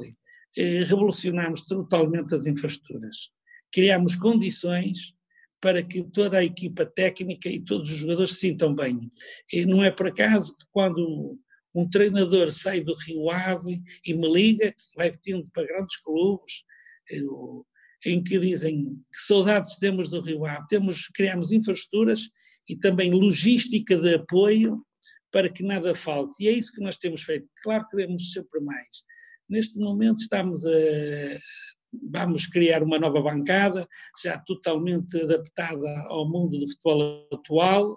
eh, 0.55 0.83
revolucionámos 0.83 1.65
totalmente 1.65 2.35
as 2.35 2.45
infraestruturas. 2.45 3.31
Criámos 3.73 4.15
condições 4.17 5.15
para 5.59 5.83
que 5.83 6.05
toda 6.05 6.37
a 6.37 6.45
equipa 6.45 6.85
técnica 6.85 7.49
e 7.49 7.59
todos 7.59 7.91
os 7.91 7.97
jogadores 7.97 8.33
se 8.33 8.41
sintam 8.41 8.75
bem. 8.75 9.09
E 9.51 9.65
não 9.65 9.83
é 9.83 9.91
por 9.91 10.09
acaso 10.09 10.55
que 10.59 10.67
quando 10.71 11.39
um 11.75 11.89
treinador 11.89 12.53
sai 12.53 12.83
do 12.83 12.95
Rio 12.97 13.31
Ave 13.31 13.81
e 14.05 14.13
me 14.13 14.31
liga, 14.31 14.75
vai 14.95 15.11
tendo 15.11 15.49
para 15.55 15.67
grandes 15.67 15.97
clubes, 16.03 16.65
eu, 17.09 17.67
em 18.05 18.23
que 18.23 18.39
dizem 18.39 18.97
que 19.13 19.21
saudades 19.27 19.77
temos 19.77 20.09
do 20.09 20.21
Rio 20.21 20.47
Ave, 20.47 20.67
temos, 20.69 21.09
criamos 21.09 21.53
infraestruturas 21.53 22.31
e 22.69 22.77
também 22.77 23.11
logística 23.11 23.97
de 23.97 24.15
apoio 24.15 24.83
para 25.31 25.51
que 25.51 25.63
nada 25.63 25.95
falte. 25.95 26.43
E 26.43 26.49
é 26.49 26.53
isso 26.53 26.73
que 26.73 26.81
nós 26.81 26.97
temos 26.97 27.23
feito. 27.23 27.49
Claro 27.63 27.85
que 27.85 27.97
queremos 27.97 28.33
sempre 28.33 28.61
mais. 28.61 29.05
Neste 29.49 29.79
momento 29.79 30.19
estamos 30.19 30.65
a, 30.65 30.71
vamos 32.11 32.47
criar 32.47 32.83
uma 32.83 32.99
nova 32.99 33.21
bancada, 33.21 33.87
já 34.23 34.39
totalmente 34.39 35.21
adaptada 35.23 35.89
ao 36.09 36.29
mundo 36.29 36.59
do 36.59 36.69
futebol 36.69 37.29
atual. 37.33 37.97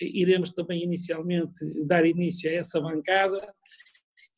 Iremos 0.00 0.50
também 0.52 0.82
inicialmente 0.82 1.60
dar 1.86 2.04
início 2.04 2.50
a 2.50 2.54
essa 2.54 2.80
bancada 2.80 3.54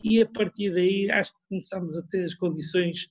e 0.05 0.20
a 0.20 0.26
partir 0.26 0.72
daí 0.72 1.11
acho 1.11 1.33
que 1.33 1.38
começamos 1.48 1.96
a 1.96 2.02
ter 2.02 2.24
as 2.24 2.35
condições 2.35 3.09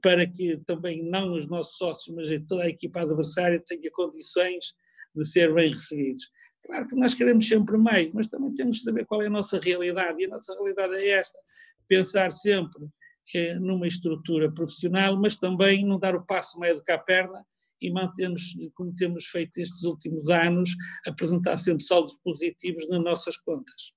para 0.00 0.26
que 0.26 0.58
também 0.64 1.02
não 1.02 1.34
os 1.34 1.46
nossos 1.46 1.76
sócios, 1.76 2.14
mas 2.14 2.28
toda 2.46 2.64
a 2.64 2.68
equipa 2.68 3.00
adversária 3.00 3.62
tenha 3.64 3.90
condições 3.90 4.74
de 5.14 5.24
ser 5.24 5.52
bem 5.52 5.70
recebidos. 5.70 6.30
Claro 6.64 6.86
que 6.86 6.94
nós 6.94 7.14
queremos 7.14 7.48
sempre 7.48 7.76
mais, 7.76 8.12
mas 8.12 8.28
também 8.28 8.54
temos 8.54 8.78
que 8.78 8.84
saber 8.84 9.04
qual 9.04 9.22
é 9.22 9.26
a 9.26 9.30
nossa 9.30 9.58
realidade, 9.58 10.22
e 10.22 10.26
a 10.26 10.28
nossa 10.28 10.54
realidade 10.54 10.94
é 10.94 11.08
esta, 11.10 11.38
pensar 11.88 12.30
sempre 12.30 12.86
é, 13.34 13.58
numa 13.58 13.86
estrutura 13.86 14.50
profissional, 14.52 15.16
mas 15.20 15.36
também 15.36 15.84
não 15.84 15.98
dar 15.98 16.14
o 16.14 16.24
passo 16.24 16.58
meio 16.60 16.76
de 16.76 16.84
cá 16.84 16.94
a 16.94 16.98
perna 16.98 17.44
e 17.80 17.90
mantermos, 17.90 18.54
como 18.74 18.94
temos 18.94 19.26
feito 19.26 19.58
estes 19.58 19.82
últimos 19.82 20.28
anos, 20.30 20.70
apresentar 21.04 21.56
sempre 21.56 21.84
saldos 21.84 22.16
positivos 22.22 22.88
nas 22.88 23.02
nossas 23.02 23.36
contas. 23.36 23.92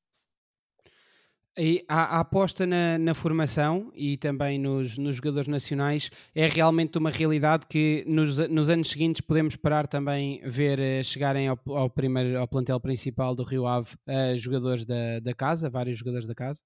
E 1.57 1.85
a, 1.87 2.17
a 2.17 2.19
aposta 2.19 2.65
na, 2.65 2.97
na, 2.97 3.13
formação 3.13 3.89
e 3.95 4.17
também 4.17 4.59
nos, 4.59 4.97
nos, 4.97 5.15
jogadores 5.15 5.47
nacionais 5.47 6.09
é 6.33 6.47
realmente 6.47 6.97
uma 6.97 7.09
realidade 7.09 7.65
que 7.65 8.03
nos, 8.05 8.37
nos 8.49 8.69
anos 8.69 8.89
seguintes 8.89 9.21
podemos 9.21 9.53
esperar 9.53 9.87
também 9.87 10.41
ver 10.43 10.79
uh, 10.79 11.01
chegarem 11.01 11.47
ao, 11.47 11.57
ao, 11.67 11.89
primeiro, 11.89 12.37
ao 12.37 12.45
plantel 12.45 12.77
principal 12.81 13.33
do 13.33 13.43
Rio 13.43 13.65
Ave 13.65 13.93
uh, 13.93 14.35
jogadores 14.35 14.83
da, 14.83 15.21
da 15.21 15.33
casa, 15.33 15.69
vários 15.69 15.97
jogadores 15.97 16.27
da 16.27 16.35
casa? 16.35 16.59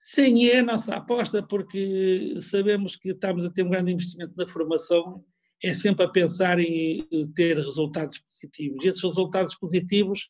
Sim, 0.00 0.46
é 0.46 0.58
a 0.58 0.64
nossa 0.64 0.96
aposta 0.96 1.40
porque 1.40 2.40
sabemos 2.40 2.96
que 2.96 3.10
estamos 3.10 3.44
a 3.44 3.50
ter 3.50 3.62
um 3.62 3.70
grande 3.70 3.92
investimento 3.92 4.34
na 4.36 4.48
formação, 4.48 5.24
é 5.62 5.72
sempre 5.72 6.04
a 6.04 6.08
pensar 6.08 6.58
em 6.58 7.06
ter 7.36 7.56
resultados 7.56 8.18
positivos. 8.18 8.84
E 8.84 8.88
esses 8.88 9.00
resultados 9.00 9.54
positivos 9.54 10.28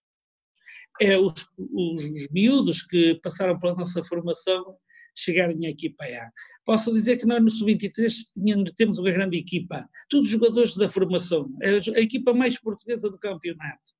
é 1.00 1.18
os, 1.18 1.32
os, 1.58 2.04
os 2.04 2.28
miúdos 2.30 2.82
que 2.82 3.14
passaram 3.22 3.58
pela 3.58 3.74
nossa 3.74 4.02
formação 4.04 4.76
chegarem 5.14 5.66
à 5.66 5.70
equipa 5.70 6.04
A. 6.04 6.30
Posso 6.64 6.92
dizer 6.92 7.16
que 7.18 7.26
nós 7.26 7.42
no 7.42 7.50
Sub-23 7.50 8.74
temos 8.76 8.98
uma 8.98 9.10
grande 9.10 9.38
equipa, 9.38 9.88
todos 10.08 10.28
jogadores 10.28 10.76
da 10.76 10.88
formação, 10.88 11.54
é 11.60 11.76
a 11.96 12.00
equipa 12.00 12.32
mais 12.32 12.58
portuguesa 12.58 13.10
do 13.10 13.18
campeonato, 13.18 13.92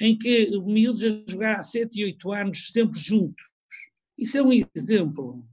em 0.00 0.16
que 0.16 0.50
miúdos 0.60 1.04
a 1.04 1.30
jogar 1.30 1.56
há 1.56 1.62
7 1.62 2.00
e 2.00 2.04
8 2.04 2.32
anos 2.32 2.72
sempre 2.72 2.98
juntos. 2.98 3.44
Isso 4.18 4.36
é 4.36 4.42
um 4.42 4.50
exemplo. 4.74 5.46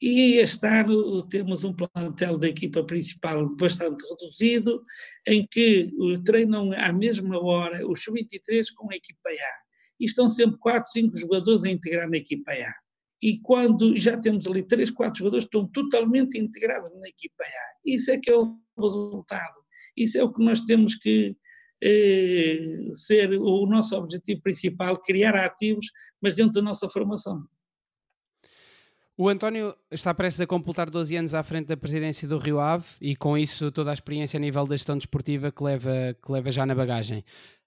E 0.00 0.34
este 0.34 0.66
ano 0.66 1.26
temos 1.26 1.64
um 1.64 1.72
plantel 1.72 2.36
da 2.36 2.48
equipa 2.48 2.84
principal 2.84 3.48
bastante 3.56 4.04
reduzido, 4.08 4.82
em 5.26 5.46
que 5.46 5.90
treinam 6.24 6.72
à 6.72 6.92
mesma 6.92 7.42
hora 7.42 7.88
os 7.88 8.02
Sub-23 8.02 8.66
com 8.76 8.92
a 8.92 8.96
equipa 8.96 9.30
A 9.30 9.63
e 10.04 10.06
estão 10.06 10.28
sempre 10.28 10.58
4, 10.58 10.90
5 10.90 11.16
jogadores 11.18 11.64
a 11.64 11.70
integrar 11.70 12.10
na 12.10 12.18
equipa 12.18 12.52
A. 12.52 12.74
E 13.22 13.38
quando 13.38 13.96
já 13.96 14.18
temos 14.18 14.46
ali 14.46 14.62
3, 14.62 14.90
4 14.90 15.18
jogadores 15.18 15.44
que 15.44 15.56
estão 15.56 15.66
totalmente 15.66 16.38
integrados 16.38 16.90
na 17.00 17.08
equipa 17.08 17.42
A, 17.42 17.78
isso 17.82 18.10
é 18.10 18.18
que 18.18 18.30
é 18.30 18.36
o 18.36 18.54
resultado. 18.78 19.64
Isso 19.96 20.18
é 20.18 20.22
o 20.22 20.30
que 20.30 20.44
nós 20.44 20.60
temos 20.60 20.94
que 20.94 21.34
eh, 21.82 22.90
ser 22.92 23.32
o 23.32 23.64
nosso 23.64 23.96
objetivo 23.96 24.42
principal, 24.42 25.00
criar 25.00 25.34
ativos, 25.36 25.86
mas 26.20 26.34
dentro 26.34 26.52
da 26.52 26.62
nossa 26.62 26.86
formação. 26.90 27.42
O 29.16 29.30
António 29.30 29.74
está 29.90 30.12
prestes 30.12 30.42
a 30.42 30.46
completar 30.46 30.90
12 30.90 31.16
anos 31.16 31.34
à 31.34 31.42
frente 31.42 31.68
da 31.68 31.78
presidência 31.78 32.28
do 32.28 32.36
Rio 32.36 32.60
Ave 32.60 32.84
e 33.00 33.16
com 33.16 33.38
isso 33.38 33.72
toda 33.72 33.90
a 33.90 33.94
experiência 33.94 34.36
a 34.36 34.40
nível 34.40 34.66
da 34.66 34.76
gestão 34.76 34.98
desportiva 34.98 35.50
que 35.50 35.62
leva, 35.62 36.14
que 36.22 36.30
leva 36.30 36.52
já 36.52 36.66
na 36.66 36.74
bagagem. 36.74 37.24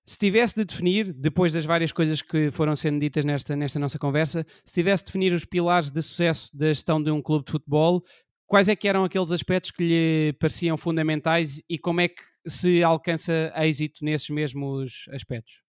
Se 0.08 0.17
tivesse 0.17 0.56
de 0.56 0.63
definir, 0.63 1.12
depois 1.12 1.52
das 1.52 1.65
várias 1.65 1.91
coisas 1.91 2.22
que 2.22 2.50
foram 2.50 2.78
sendo 2.78 2.98
ditas 2.98 3.26
nesta, 3.26 3.58
nesta 3.58 3.78
nossa 3.78 4.00
conversa, 4.00 4.46
se 4.63 4.74
tivesse 4.74 5.04
de 5.04 5.08
definir 5.08 5.34
os 5.34 5.43
pilares 5.43 5.91
de 5.91 6.02
sucesso 6.02 6.50
da 6.56 6.67
gestão 6.67 7.04
de 7.04 7.12
um 7.12 7.22
clube 7.22 7.43
de 7.43 7.52
futebol, 7.52 8.02
quais 8.46 8.70
é 8.70 8.76
que 8.76 8.88
eram 8.88 9.04
aqueles 9.04 9.32
aspectos 9.32 9.72
que 9.72 9.84
lhe 9.84 10.34
pareciam 10.39 10.78
fundamentais 10.78 11.62
e 11.70 11.78
como 11.78 12.00
é 12.00 12.08
que 12.08 12.24
se 12.48 12.82
alcança 12.82 13.52
êxito 13.58 14.06
nesses 14.06 14.30
mesmos 14.30 15.06
aspectos? 15.12 15.62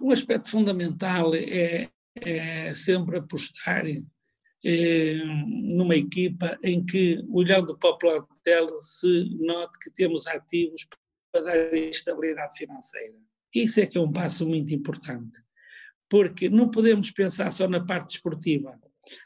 Um 0.00 0.12
aspecto 0.12 0.48
fundamental 0.48 1.34
é, 1.34 1.88
é 2.20 2.74
sempre 2.76 3.18
apostar 3.18 3.84
eh, 4.64 5.24
numa 5.74 5.96
equipa 5.96 6.56
em 6.62 6.84
que, 6.86 7.24
olhando 7.28 7.76
para 7.76 7.90
o 7.90 7.98
plantel, 7.98 8.68
se 8.80 9.36
note 9.40 9.80
que 9.80 9.90
temos 9.90 10.28
ativos 10.28 10.86
para 11.32 11.42
dar 11.42 11.74
estabilidade 11.74 12.56
financeira. 12.56 13.16
Isso 13.62 13.80
é 13.80 13.86
que 13.86 13.98
é 13.98 14.00
um 14.00 14.12
passo 14.12 14.46
muito 14.46 14.72
importante, 14.72 15.40
porque 16.08 16.48
não 16.48 16.70
podemos 16.70 17.10
pensar 17.10 17.50
só 17.50 17.68
na 17.68 17.84
parte 17.84 18.16
esportiva, 18.16 18.78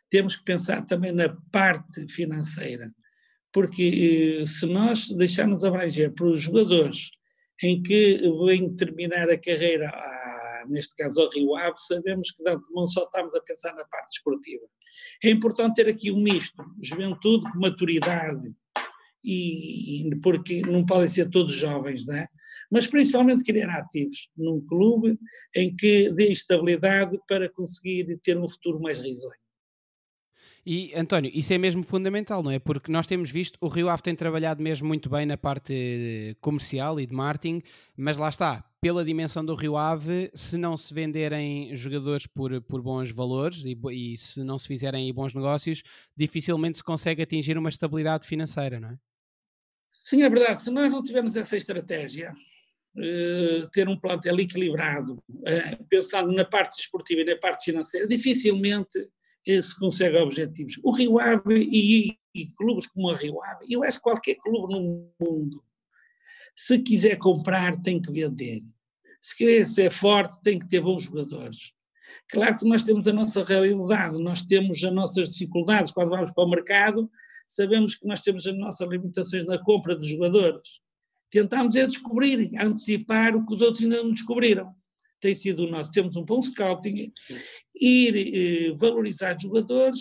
temos 0.09 0.37
que 0.37 0.45
pensar 0.45 0.87
também 0.87 1.13
na 1.13 1.37
parte 1.51 2.07
financeira, 2.09 2.93
porque 3.53 4.41
eh, 4.41 4.47
se 4.47 4.67
nós 4.67 5.09
deixarmos 5.09 5.65
abranger 5.65 6.13
para 6.13 6.27
os 6.27 6.41
jogadores 6.41 7.11
em 7.63 7.83
que 7.83 8.21
vêm 8.47 8.75
terminar 8.75 9.29
a 9.29 9.39
carreira, 9.39 9.89
ah, 9.89 10.65
neste 10.69 10.95
caso 10.95 11.21
ao 11.21 11.31
Rio 11.31 11.55
Ave, 11.57 11.77
sabemos 11.77 12.31
que 12.31 12.43
não 12.73 12.87
só 12.87 13.05
estamos 13.05 13.35
a 13.35 13.41
pensar 13.41 13.75
na 13.75 13.85
parte 13.85 14.17
esportiva. 14.17 14.65
É 15.23 15.31
importante 15.31 15.75
ter 15.75 15.89
aqui 15.89 16.11
um 16.11 16.23
misto, 16.23 16.65
juventude 16.81 17.51
com 17.51 17.61
maturidade, 17.61 18.53
e, 19.25 20.11
porque 20.23 20.63
não 20.63 20.85
podem 20.85 21.09
ser 21.09 21.31
todos 21.31 21.55
jovens, 21.55 22.05
não 22.07 22.17
é? 22.17 22.27
Mas 22.73 22.87
principalmente 22.87 23.45
criar 23.45 23.69
ativos 23.69 24.31
num 24.35 24.59
clube 24.63 25.19
em 25.55 25.77
que 25.77 26.11
dê 26.11 26.33
estabilidade 26.33 27.21
para 27.29 27.47
conseguir 27.51 28.19
ter 28.23 28.39
um 28.39 28.49
futuro 28.49 28.81
mais 28.81 28.99
risonho. 28.99 29.43
E 30.65 30.95
António, 30.95 31.31
isso 31.35 31.53
é 31.53 31.59
mesmo 31.59 31.83
fundamental, 31.83 32.43
não 32.43 32.51
é? 32.51 32.59
Porque 32.59 32.91
nós 32.91 33.07
temos 33.07 33.31
visto, 33.31 33.59
o 33.61 33.69
Rio 33.69 33.89
Ave 33.89 34.03
tem 34.03 34.15
trabalhado 34.15 34.63
mesmo 34.63 34.89
muito 34.89 35.11
bem 35.11 35.27
na 35.27 35.37
parte 35.37 36.37
comercial 36.41 36.99
e 36.99 37.05
de 37.05 37.13
marketing, 37.13 37.61
mas 37.97 38.17
lá 38.17 38.29
está, 38.29 38.65
pela 38.81 39.05
dimensão 39.05 39.45
do 39.45 39.57
Rio 39.57 39.77
Ave, 39.77 40.31
se 40.35 40.57
não 40.57 40.77
se 40.77 40.95
venderem 40.95 41.75
jogadores 41.75 42.27
por, 42.29 42.63
por 42.63 42.81
bons 42.81 43.11
valores 43.11 43.65
e, 43.65 43.77
e 43.91 44.17
se 44.17 44.43
não 44.45 44.57
se 44.57 44.69
fizerem 44.69 45.13
bons 45.13 45.35
negócios, 45.35 45.83
dificilmente 46.17 46.79
se 46.79 46.85
consegue 46.85 47.23
atingir 47.23 47.59
uma 47.59 47.69
estabilidade 47.69 48.27
financeira, 48.27 48.81
não 48.81 48.91
é? 48.91 48.99
Sim, 49.91 50.23
é 50.23 50.31
verdade. 50.31 50.63
Se 50.63 50.71
nós 50.71 50.91
não 50.91 51.03
tivermos 51.03 51.37
essa 51.37 51.57
estratégia, 51.57 52.33
ter 53.73 53.89
um 53.89 53.99
plantel 53.99 54.39
equilibrado, 54.39 55.15
uh, 55.15 55.85
pensando 55.89 56.31
na 56.33 56.45
parte 56.45 56.79
esportiva 56.79 57.23
e 57.23 57.25
na 57.25 57.37
parte 57.37 57.65
financeira, 57.65 58.07
dificilmente 58.07 58.99
uh, 58.99 59.63
se 59.63 59.79
consegue 59.79 60.17
objetivos. 60.19 60.79
O 60.85 60.91
Rio 60.91 61.19
Ave 61.19 61.59
e, 61.59 62.19
e, 62.35 62.47
clubes 62.55 62.87
como 62.87 63.09
o 63.09 63.15
Rio 63.15 63.43
Ave, 63.43 63.67
eu 63.71 63.83
acho 63.83 63.97
que 63.97 64.03
qualquer 64.03 64.35
clube 64.37 64.75
no 64.75 65.11
mundo, 65.21 65.65
se 66.55 66.79
quiser 66.81 67.17
comprar, 67.17 67.81
tem 67.81 68.01
que 68.01 68.13
vender. 68.13 68.63
Se 69.21 69.37
quer 69.37 69.67
ser 69.67 69.91
forte, 69.91 70.43
tem 70.43 70.59
que 70.59 70.69
ter 70.69 70.81
bons 70.81 71.05
jogadores. 71.05 71.73
Claro 72.29 72.59
que 72.59 72.69
nós 72.69 72.83
temos 72.83 73.09
a 73.09 73.13
nossa 73.13 73.43
realidade, 73.43 74.23
nós 74.23 74.43
temos 74.43 74.85
as 74.85 74.93
nossas 74.93 75.33
dificuldades 75.33 75.93
quando 75.93 76.11
vamos 76.11 76.33
para 76.33 76.45
o 76.45 76.51
mercado, 76.51 77.11
sabemos 77.49 77.95
que 77.95 78.07
nós 78.07 78.21
temos 78.21 78.47
as 78.47 78.57
nossas 78.57 78.87
limitações 78.87 79.47
na 79.47 79.59
compra 79.59 79.97
de 79.97 80.11
jogadores. 80.11 80.81
Tentamos 81.33 81.75
é 81.77 81.87
descobrir, 81.87 82.51
antecipar 82.61 83.35
o 83.35 83.47
que 83.47 83.55
os 83.55 83.63
outros 83.63 83.83
ainda 83.83 84.03
não 84.03 84.13
descobriram. 84.13 84.75
Tem 85.19 85.35
sido 85.35 85.65
o 85.65 85.71
nosso. 85.71 85.91
Temos 85.91 86.15
um 86.15 86.25
bom 86.25 86.43
scouting, 86.43 87.11
ir 87.75 88.17
eh, 88.17 88.77
valorizar 88.77 89.35
jogadores 89.41 90.01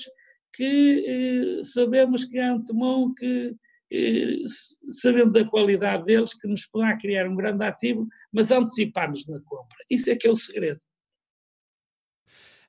que 0.53 1.05
eh, 1.07 1.63
sabemos 1.63 2.25
que 2.25 2.37
antemão 2.37 3.13
que 3.13 3.55
eh, 3.93 4.39
sabendo 4.85 5.31
da 5.31 5.45
qualidade 5.45 6.03
deles, 6.03 6.33
que 6.33 6.49
nos 6.49 6.65
poderá 6.65 6.97
criar 6.97 7.29
um 7.29 7.35
grande 7.35 7.63
ativo, 7.63 8.09
mas 8.29 8.51
anteciparmos 8.51 9.25
na 9.25 9.39
compra. 9.41 9.77
Isso 9.89 10.09
é 10.09 10.17
que 10.17 10.27
é 10.27 10.31
o 10.31 10.35
segredo. 10.35 10.81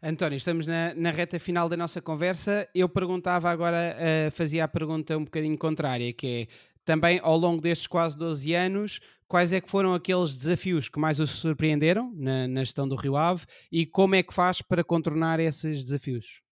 António, 0.05 0.37
estamos 0.37 0.67
na, 0.67 0.93
na, 0.95 1.13
reta 1.13 1.39
final 1.39 1.69
da 1.69 1.77
nossa 1.77 2.03
conversa. 2.03 2.69
Eu 2.75 2.89
perguntava 2.89 3.49
agora, 3.49 3.97
uh, 3.97 4.31
fazia 4.33 4.65
a 4.65 4.69
pergunta 4.69 5.17
um 5.17 5.23
bocadinho 5.25 5.57
contrária, 5.57 6.13
que 6.13 6.27
é 6.27 6.49
também 6.85 7.21
ao 7.23 7.37
longo 7.37 7.61
destes 7.61 7.87
quase 7.87 8.17
12 8.17 8.55
anos, 8.55 9.01
quais 9.27 9.53
é 9.53 9.61
que 9.61 9.71
foram 9.71 9.95
aqueles 9.95 10.37
desafios 10.37 10.89
que 10.89 10.99
mais 10.99 11.19
os 11.21 11.31
surpreenderam 11.31 12.13
na, 12.15 12.47
na 12.49 12.61
gestão 12.61 12.87
do 12.87 12.97
Rio 12.97 13.17
Ave 13.17 13.47
e 13.71 13.87
como 13.87 14.15
é 14.15 14.23
que 14.23 14.35
faz 14.35 14.61
para 14.61 14.85
contornar 14.85 15.41
esses 15.41 15.85
desafios? 15.85 16.43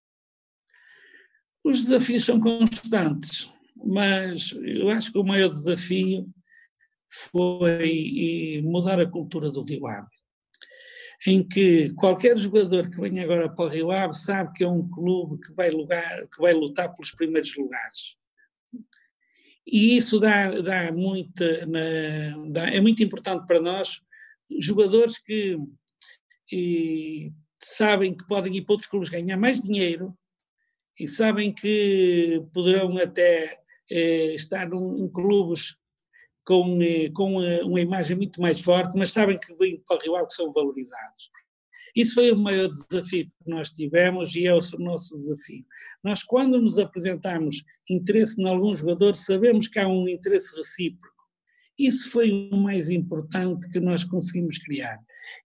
Os 1.65 1.85
desafios 1.85 2.25
são 2.25 2.41
constantes, 2.41 3.51
mas 3.77 4.53
eu 4.63 4.89
acho 4.89 5.13
que 5.13 5.19
o 5.19 5.25
maior 5.25 5.49
desafio 5.49 6.27
foi 7.09 8.63
mudar 8.65 8.99
a 8.99 9.07
cultura 9.07 9.51
do 9.51 9.63
Rio 9.63 9.87
Ave 9.87 10.09
em 11.27 11.47
que 11.47 11.93
qualquer 11.95 12.39
jogador 12.39 12.89
que 12.89 13.01
venha 13.01 13.23
agora 13.23 13.49
para 13.49 13.65
o 13.65 13.69
Rio 13.69 13.91
Ave 13.91 14.15
sabe 14.15 14.53
que 14.55 14.65
é 14.65 14.69
um 14.69 14.89
clube 14.89 15.39
que 15.41 15.53
vai, 15.53 15.71
lugar, 15.71 16.27
que 16.29 16.41
vai 16.41 16.55
lutar 16.55 16.93
pelos 16.95 17.13
primeiros 17.13 17.55
lugares. 17.57 18.17
E 19.71 19.97
isso 19.97 20.19
dá, 20.19 20.51
dá 20.61 20.93
muita, 20.93 21.67
dá, 22.49 22.69
é 22.69 22.81
muito 22.81 23.03
importante 23.03 23.47
para 23.47 23.61
nós, 23.61 24.01
jogadores 24.59 25.19
que 25.19 25.57
e, 26.51 27.33
sabem 27.63 28.17
que 28.17 28.27
podem 28.27 28.57
ir 28.57 28.63
para 28.63 28.73
outros 28.73 28.91
clubes 28.91 29.09
ganhar 29.09 29.37
mais 29.37 29.61
dinheiro 29.63 30.17
e 30.99 31.07
sabem 31.07 31.53
que 31.53 32.43
poderão 32.53 32.97
até 32.99 33.61
eh, 33.91 34.35
estar 34.35 34.69
em 34.73 35.09
clubes 35.09 35.77
com, 36.45 36.83
eh, 36.83 37.11
com 37.11 37.43
eh, 37.43 37.63
uma 37.63 37.81
imagem 37.81 38.17
muito 38.17 38.41
mais 38.41 38.61
forte, 38.61 38.97
mas 38.99 39.13
sabem 39.13 39.39
que 39.39 39.55
vindo 39.55 39.83
para 39.87 39.97
o 39.97 40.01
Rio 40.01 40.17
Ave 40.17 40.31
são 40.31 40.53
valorizados. 40.53 41.31
Isso 41.95 42.15
foi 42.15 42.31
o 42.31 42.39
maior 42.39 42.69
desafio 42.69 43.27
que 43.27 43.51
nós 43.51 43.71
tivemos 43.71 44.35
e 44.35 44.47
é 44.47 44.55
o 44.55 44.61
nosso 44.79 45.19
desafio. 45.19 45.65
Nós, 46.03 46.23
quando 46.23 46.61
nos 46.61 46.79
apresentamos 46.79 47.65
interesse 47.89 48.41
em 48.41 48.47
algum 48.47 48.75
jogador, 48.75 49.15
sabemos 49.17 49.69
que 49.69 49.79
há 49.79 49.89
um 49.89 50.09
interesse 50.09 50.55
recíproco. 50.57 51.21
Isso 51.79 52.11
foi 52.11 52.51
o 52.53 52.57
mais 52.57 52.91
importante 52.91 53.71
que 53.71 53.81
nós 53.81 54.05
conseguimos 54.05 54.59
criar. 54.59 54.99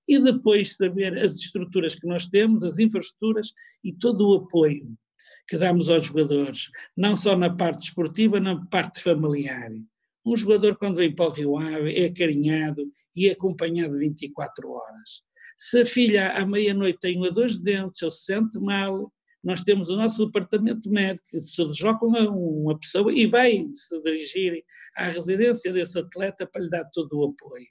E 0.07 0.19
depois 0.19 0.75
saber 0.75 1.17
as 1.17 1.35
estruturas 1.35 1.95
que 1.95 2.05
nós 2.05 2.27
temos, 2.27 2.63
as 2.63 2.77
infraestruturas 2.77 3.53
e 3.83 3.93
todo 3.93 4.27
o 4.27 4.33
apoio 4.35 4.97
que 5.47 5.57
damos 5.57 5.89
aos 5.89 6.05
jogadores, 6.05 6.69
não 6.97 7.15
só 7.15 7.37
na 7.37 7.55
parte 7.55 7.83
esportiva, 7.83 8.39
na 8.39 8.65
parte 8.65 9.01
familiar. 9.01 9.71
Um 10.25 10.35
jogador, 10.35 10.75
quando 10.75 10.97
vem 10.97 11.13
para 11.13 11.27
o 11.27 11.29
Rio 11.29 11.57
Ave, 11.57 11.93
é 11.95 12.07
acarinhado 12.07 12.89
e 13.15 13.27
é 13.27 13.31
acompanhado 13.31 13.97
24 13.97 14.71
horas. 14.71 15.21
Se 15.57 15.81
a 15.81 15.85
filha 15.85 16.31
à 16.33 16.45
meia-noite 16.45 16.99
tem 16.99 17.17
uma 17.17 17.31
dor 17.31 17.47
de 17.47 17.61
dentes 17.61 18.01
ou 18.01 18.11
se 18.11 18.25
sente 18.25 18.59
mal, 18.59 19.11
nós 19.43 19.61
temos 19.61 19.89
o 19.89 19.95
nosso 19.95 20.25
departamento 20.25 20.89
médico 20.89 21.27
que 21.29 21.39
se 21.39 21.63
desloca 21.65 22.03
uma, 22.05 22.27
uma 22.29 22.79
pessoa 22.79 23.13
e 23.13 23.27
vai 23.27 23.63
se 23.73 24.01
dirigir 24.01 24.63
à 24.97 25.05
residência 25.05 25.71
desse 25.71 25.99
atleta 25.99 26.47
para 26.47 26.63
lhe 26.63 26.69
dar 26.69 26.83
todo 26.85 27.19
o 27.19 27.25
apoio. 27.25 27.67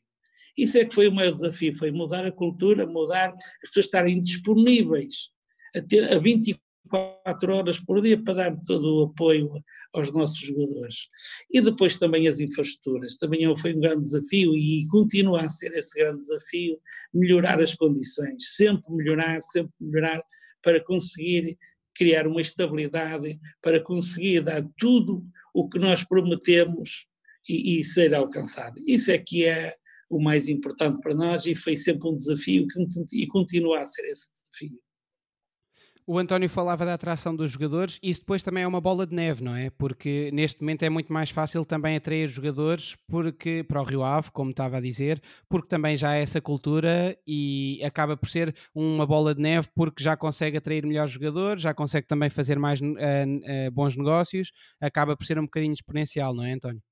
Isso 0.56 0.78
é 0.78 0.84
que 0.84 0.94
foi 0.94 1.08
o 1.08 1.12
maior 1.12 1.32
desafio, 1.32 1.76
foi 1.76 1.90
mudar 1.90 2.24
a 2.24 2.30
cultura, 2.30 2.86
mudar 2.86 3.30
as 3.30 3.68
pessoas 3.68 3.86
estarem 3.86 4.20
disponíveis 4.20 5.30
a, 5.74 5.80
ter, 5.80 6.12
a 6.12 6.18
24 6.18 6.62
quatro 6.88 7.54
horas 7.54 7.78
por 7.78 8.00
dia 8.00 8.22
para 8.22 8.34
dar 8.34 8.60
todo 8.60 8.84
o 8.84 9.04
apoio 9.04 9.50
aos 9.92 10.12
nossos 10.12 10.38
jogadores. 10.38 11.08
E 11.50 11.60
depois 11.60 11.98
também 11.98 12.28
as 12.28 12.40
infraestruturas, 12.40 13.16
também 13.16 13.50
é, 13.50 13.56
foi 13.56 13.74
um 13.74 13.80
grande 13.80 14.04
desafio 14.04 14.54
e 14.54 14.86
continua 14.88 15.42
a 15.42 15.48
ser 15.48 15.72
esse 15.74 15.98
grande 15.98 16.20
desafio, 16.20 16.78
melhorar 17.12 17.60
as 17.60 17.74
condições, 17.74 18.54
sempre 18.54 18.92
melhorar, 18.92 19.42
sempre 19.42 19.72
melhorar 19.80 20.22
para 20.62 20.82
conseguir 20.82 21.56
criar 21.94 22.26
uma 22.26 22.40
estabilidade, 22.40 23.38
para 23.62 23.80
conseguir 23.80 24.40
dar 24.40 24.62
tudo 24.78 25.24
o 25.54 25.68
que 25.68 25.78
nós 25.78 26.02
prometemos 26.02 27.06
e, 27.48 27.80
e 27.80 27.84
ser 27.84 28.14
alcançado. 28.14 28.74
Isso 28.86 29.10
é 29.12 29.18
que 29.18 29.44
é 29.44 29.76
o 30.10 30.20
mais 30.20 30.48
importante 30.48 31.00
para 31.00 31.14
nós 31.14 31.46
e 31.46 31.54
foi 31.54 31.76
sempre 31.76 32.08
um 32.08 32.16
desafio 32.16 32.66
e 33.12 33.26
continua 33.26 33.80
a 33.80 33.86
ser 33.86 34.04
esse 34.06 34.28
desafio. 34.30 34.83
O 36.06 36.18
António 36.18 36.50
falava 36.50 36.84
da 36.84 36.92
atração 36.92 37.34
dos 37.34 37.52
jogadores, 37.52 37.98
isso 38.02 38.20
depois 38.20 38.42
também 38.42 38.62
é 38.62 38.66
uma 38.66 38.80
bola 38.80 39.06
de 39.06 39.14
neve, 39.14 39.42
não 39.42 39.56
é? 39.56 39.70
Porque 39.70 40.30
neste 40.34 40.60
momento 40.60 40.82
é 40.82 40.90
muito 40.90 41.10
mais 41.10 41.30
fácil 41.30 41.64
também 41.64 41.96
atrair 41.96 42.28
jogadores 42.28 42.94
porque, 43.08 43.64
para 43.66 43.80
o 43.80 43.84
Rio 43.84 44.02
Ave, 44.04 44.30
como 44.30 44.50
estava 44.50 44.76
a 44.76 44.80
dizer, 44.82 45.18
porque 45.48 45.66
também 45.66 45.96
já 45.96 46.14
é 46.14 46.20
essa 46.20 46.42
cultura 46.42 47.18
e 47.26 47.80
acaba 47.82 48.18
por 48.18 48.28
ser 48.28 48.54
uma 48.74 49.06
bola 49.06 49.34
de 49.34 49.40
neve 49.40 49.66
porque 49.74 50.04
já 50.04 50.14
consegue 50.14 50.58
atrair 50.58 50.84
melhores 50.84 51.10
jogadores, 51.10 51.62
já 51.62 51.72
consegue 51.72 52.06
também 52.06 52.28
fazer 52.28 52.58
mais 52.58 52.82
uh, 52.82 52.84
uh, 52.84 53.70
bons 53.72 53.96
negócios, 53.96 54.52
acaba 54.78 55.16
por 55.16 55.24
ser 55.24 55.38
um 55.38 55.44
bocadinho 55.44 55.72
exponencial, 55.72 56.34
não 56.34 56.44
é, 56.44 56.52
António? 56.52 56.82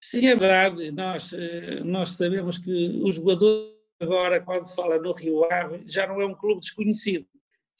Sim, 0.00 0.28
é 0.28 0.34
verdade. 0.34 0.92
Nós, 0.92 1.32
eh, 1.34 1.82
nós 1.84 2.10
sabemos 2.10 2.56
que 2.56 3.02
o 3.02 3.12
jogador 3.12 3.74
agora, 4.00 4.40
quando 4.40 4.64
se 4.64 4.74
fala 4.74 4.98
no 4.98 5.12
Rio 5.12 5.44
Ave, 5.52 5.82
já 5.86 6.06
não 6.06 6.22
é 6.22 6.24
um 6.24 6.34
clube 6.34 6.60
desconhecido 6.60 7.26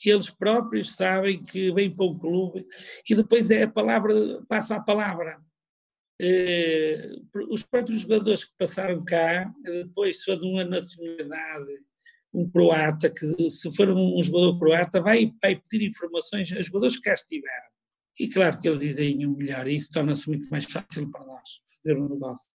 eles 0.05 0.31
próprios 0.31 0.95
sabem 0.95 1.39
que 1.39 1.73
vêm 1.73 1.95
para 1.95 2.07
um 2.07 2.19
clube 2.19 2.67
e 3.09 3.15
depois 3.15 3.51
é 3.51 3.63
a 3.63 3.71
palavra, 3.71 4.15
passa 4.49 4.77
a 4.77 4.83
palavra. 4.83 5.41
Uh, 6.21 7.49
os 7.51 7.63
próprios 7.63 8.03
jogadores 8.03 8.45
que 8.45 8.53
passaram 8.59 9.05
cá, 9.05 9.53
depois 9.63 10.23
são 10.23 10.39
de 10.39 10.47
uma 10.47 10.65
nacionalidade 10.65 11.73
um 12.33 12.49
croata, 12.49 13.11
que 13.11 13.51
se 13.51 13.75
for 13.75 13.91
um, 13.91 14.23
jogador 14.23 14.59
croata, 14.59 15.01
vai, 15.01 15.33
vai 15.43 15.57
pedir 15.57 15.87
informações 15.87 16.53
a 16.53 16.61
jogadores 16.61 16.97
que 16.97 17.03
cá 17.03 17.15
estiveram. 17.15 17.69
E 18.19 18.29
claro 18.29 18.59
que 18.59 18.69
eles 18.69 18.81
dizem 18.81 19.27
um 19.27 19.37
melhor, 19.37 19.67
e 19.67 19.77
isso 19.77 19.91
torna-se 19.93 20.29
muito 20.29 20.49
mais 20.51 20.65
fácil 20.65 21.11
para 21.11 21.25
nós 21.25 21.61
fazer 21.67 21.99
um 21.99 22.09
negócio. 22.09 22.51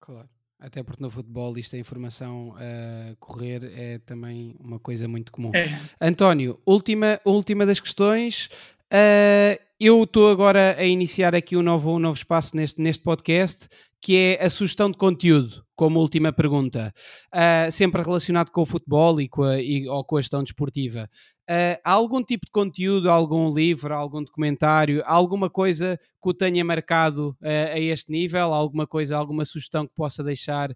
Claro. 0.00 0.28
Até 0.60 0.82
porque 0.82 1.02
no 1.02 1.10
futebol 1.10 1.56
isto 1.58 1.74
a 1.74 1.78
informação 1.78 2.54
a 2.56 3.12
uh, 3.12 3.16
correr 3.18 3.64
é 3.74 3.98
também 3.98 4.54
uma 4.60 4.78
coisa 4.78 5.08
muito 5.08 5.32
comum. 5.32 5.50
É. 5.54 5.68
António, 6.00 6.60
última, 6.66 7.18
última 7.24 7.64
das 7.64 7.80
questões. 7.80 8.50
Uh, 8.92 9.58
eu 9.80 10.02
estou 10.02 10.30
agora 10.30 10.76
a 10.78 10.84
iniciar 10.84 11.34
aqui 11.34 11.56
um 11.56 11.62
novo, 11.62 11.96
um 11.96 11.98
novo 11.98 12.18
espaço 12.18 12.54
neste, 12.54 12.80
neste 12.80 13.02
podcast 13.02 13.68
que 14.00 14.16
é 14.16 14.44
a 14.44 14.48
sugestão 14.48 14.90
de 14.90 14.96
conteúdo, 14.96 15.62
como 15.76 16.00
última 16.00 16.32
pergunta, 16.32 16.92
uh, 17.34 17.70
sempre 17.70 18.02
relacionado 18.02 18.50
com 18.50 18.62
o 18.62 18.66
futebol 18.66 19.20
e 19.20 19.28
com 19.28 19.42
a, 19.42 19.60
e, 19.60 19.86
ou 19.88 20.02
com 20.02 20.16
a 20.16 20.22
gestão 20.22 20.42
desportiva. 20.42 21.08
Uh, 21.48 21.76
há 21.84 21.92
algum 21.92 22.22
tipo 22.22 22.46
de 22.46 22.52
conteúdo, 22.52 23.10
algum 23.10 23.52
livro, 23.52 23.94
algum 23.94 24.22
documentário, 24.22 25.02
alguma 25.04 25.50
coisa 25.50 25.98
que 26.22 26.28
o 26.28 26.32
tenha 26.32 26.64
marcado 26.64 27.36
uh, 27.42 27.74
a 27.74 27.78
este 27.78 28.10
nível? 28.10 28.54
Alguma 28.54 28.86
coisa, 28.86 29.16
alguma 29.16 29.44
sugestão 29.44 29.86
que 29.86 29.94
possa 29.94 30.22
deixar 30.22 30.70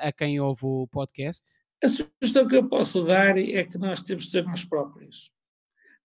a 0.00 0.10
quem 0.10 0.40
ouve 0.40 0.62
o 0.64 0.88
podcast? 0.88 1.42
A 1.82 1.88
sugestão 1.88 2.46
que 2.48 2.56
eu 2.56 2.66
posso 2.66 3.04
dar 3.04 3.36
é 3.36 3.62
que 3.64 3.76
nós 3.76 4.00
temos 4.00 4.24
de 4.24 4.30
ser 4.30 4.44
nós 4.44 4.64
próprios. 4.64 5.30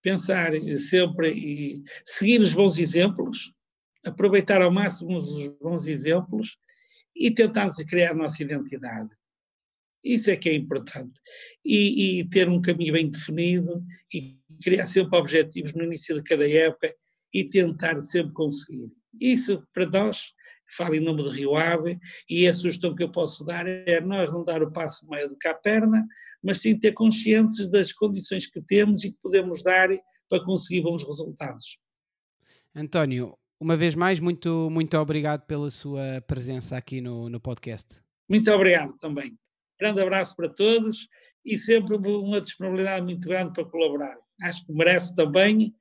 Pensar 0.01 0.51
sempre 0.77 1.31
e 1.31 1.83
seguir 2.05 2.41
os 2.41 2.53
bons 2.53 2.77
exemplos, 2.77 3.53
aproveitar 4.05 4.61
ao 4.61 4.71
máximo 4.71 5.17
os 5.17 5.47
bons 5.59 5.87
exemplos 5.87 6.57
e 7.15 7.31
tentar 7.31 7.69
criar 7.87 8.11
a 8.11 8.15
nossa 8.15 8.41
identidade. 8.41 9.09
Isso 10.03 10.31
é 10.31 10.37
que 10.37 10.49
é 10.49 10.53
importante. 10.53 11.19
E, 11.65 12.19
e, 12.19 12.29
ter 12.29 12.47
um 12.47 12.61
caminho 12.61 12.93
bem 12.93 13.09
definido 13.09 13.83
e 14.13 14.39
criar 14.63 14.85
sempre 14.85 15.17
objetivos 15.17 15.73
no 15.73 15.83
início 15.83 16.15
de 16.15 16.23
cada 16.23 16.49
época 16.49 16.93
e 17.33 17.45
tentar 17.45 17.99
sempre 18.01 18.33
conseguir. 18.33 18.91
Isso, 19.19 19.61
para 19.73 19.85
nós, 19.85 20.33
falo 20.75 20.95
em 20.95 20.99
nome 20.99 21.23
de 21.23 21.29
Rio 21.29 21.55
Ave, 21.55 21.99
e 22.29 22.47
a 22.47 22.53
sugestão 22.53 22.95
que 22.95 23.03
eu 23.03 23.11
posso 23.11 23.43
dar 23.43 23.67
é 23.67 23.99
nós 23.99 24.31
não 24.31 24.43
dar 24.43 24.61
o 24.61 24.71
passo 24.71 25.07
meio 25.09 25.29
de 25.29 25.35
cá 25.35 25.51
a 25.51 25.55
perna, 25.55 26.07
mas 26.41 26.61
sim 26.61 26.77
ter 26.77 26.93
conscientes 26.93 27.67
das 27.67 27.91
condições 27.91 28.45
que 28.45 28.61
temos 28.61 29.03
e 29.03 29.11
que 29.11 29.17
podemos 29.21 29.63
dar 29.63 29.89
para 30.29 30.43
conseguir 30.45 30.81
bons 30.81 31.03
resultados. 31.03 31.77
António, 32.75 33.37
uma 33.59 33.75
vez 33.75 33.93
mais, 33.93 34.19
muito, 34.19 34.69
muito 34.71 34.97
obrigado 34.97 35.45
pela 35.45 35.69
sua 35.69 36.23
presença 36.25 36.77
aqui 36.77 37.01
no, 37.01 37.29
no 37.29 37.39
podcast. 37.39 38.01
Muito 38.27 38.49
obrigado 38.51 38.97
também. 38.97 39.37
Grande 39.79 40.01
abraço 40.01 40.35
para 40.35 40.47
todos 40.47 41.07
e 41.45 41.57
sempre 41.57 41.95
uma 41.95 42.39
disponibilidade 42.39 43.05
muito 43.05 43.27
grande 43.27 43.53
para 43.53 43.65
colaborar. 43.65 44.15
Acho 44.41 44.65
que 44.65 44.71
merece 44.71 45.13
também 45.15 45.75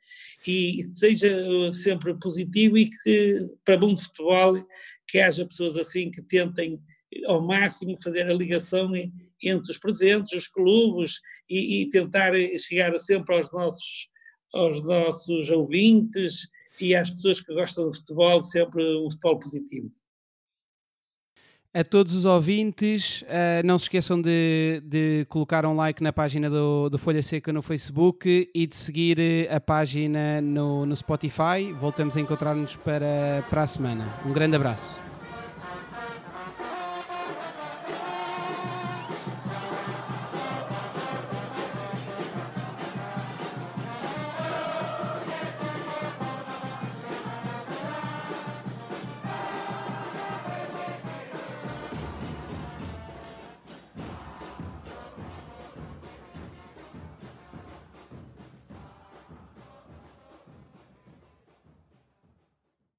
e 0.46 0.82
seja 0.92 1.30
sempre 1.70 2.18
positivo 2.18 2.76
e 2.76 2.88
que, 2.88 3.38
para 3.64 3.76
bom 3.76 3.96
futebol, 3.96 4.66
que 5.06 5.20
haja 5.20 5.46
pessoas 5.46 5.76
assim 5.76 6.10
que 6.10 6.22
tentem 6.22 6.80
ao 7.26 7.40
máximo 7.40 8.00
fazer 8.02 8.22
a 8.22 8.34
ligação 8.34 8.92
entre 9.42 9.70
os 9.70 9.78
presentes, 9.78 10.32
os 10.32 10.48
clubes 10.48 11.20
e, 11.48 11.82
e 11.82 11.90
tentar 11.90 12.32
chegar 12.58 12.96
sempre 12.98 13.36
aos 13.36 13.50
nossos, 13.52 14.08
aos 14.52 14.82
nossos 14.82 15.50
ouvintes 15.50 16.48
e 16.80 16.94
às 16.94 17.10
pessoas 17.10 17.40
que 17.40 17.54
gostam 17.54 17.88
de 17.90 17.98
futebol, 17.98 18.42
sempre 18.42 18.82
um 18.96 19.10
futebol 19.10 19.38
positivo. 19.38 19.90
A 21.74 21.84
todos 21.84 22.14
os 22.14 22.24
ouvintes, 22.24 23.22
uh, 23.22 23.64
não 23.64 23.78
se 23.78 23.84
esqueçam 23.84 24.20
de, 24.20 24.82
de, 24.84 25.26
colocar 25.28 25.66
um 25.66 25.76
like 25.76 26.02
na 26.02 26.12
página 26.12 26.48
do, 26.48 26.88
do, 26.88 26.98
Folha 26.98 27.22
Seca 27.22 27.52
no 27.52 27.60
Facebook 27.60 28.50
e 28.54 28.66
de 28.66 28.74
seguir 28.74 29.20
eh, 29.20 29.54
a 29.54 29.60
página 29.60 30.40
no, 30.40 30.86
no 30.86 30.96
Spotify. 30.96 31.72
Voltamos 31.78 32.16
a 32.16 32.20
encontrar-nos 32.20 32.74
para, 32.74 33.44
para 33.50 33.62
a 33.62 33.66
semana. 33.66 34.08
Um 34.24 34.32
grande 34.32 34.56
abraço. 34.56 35.07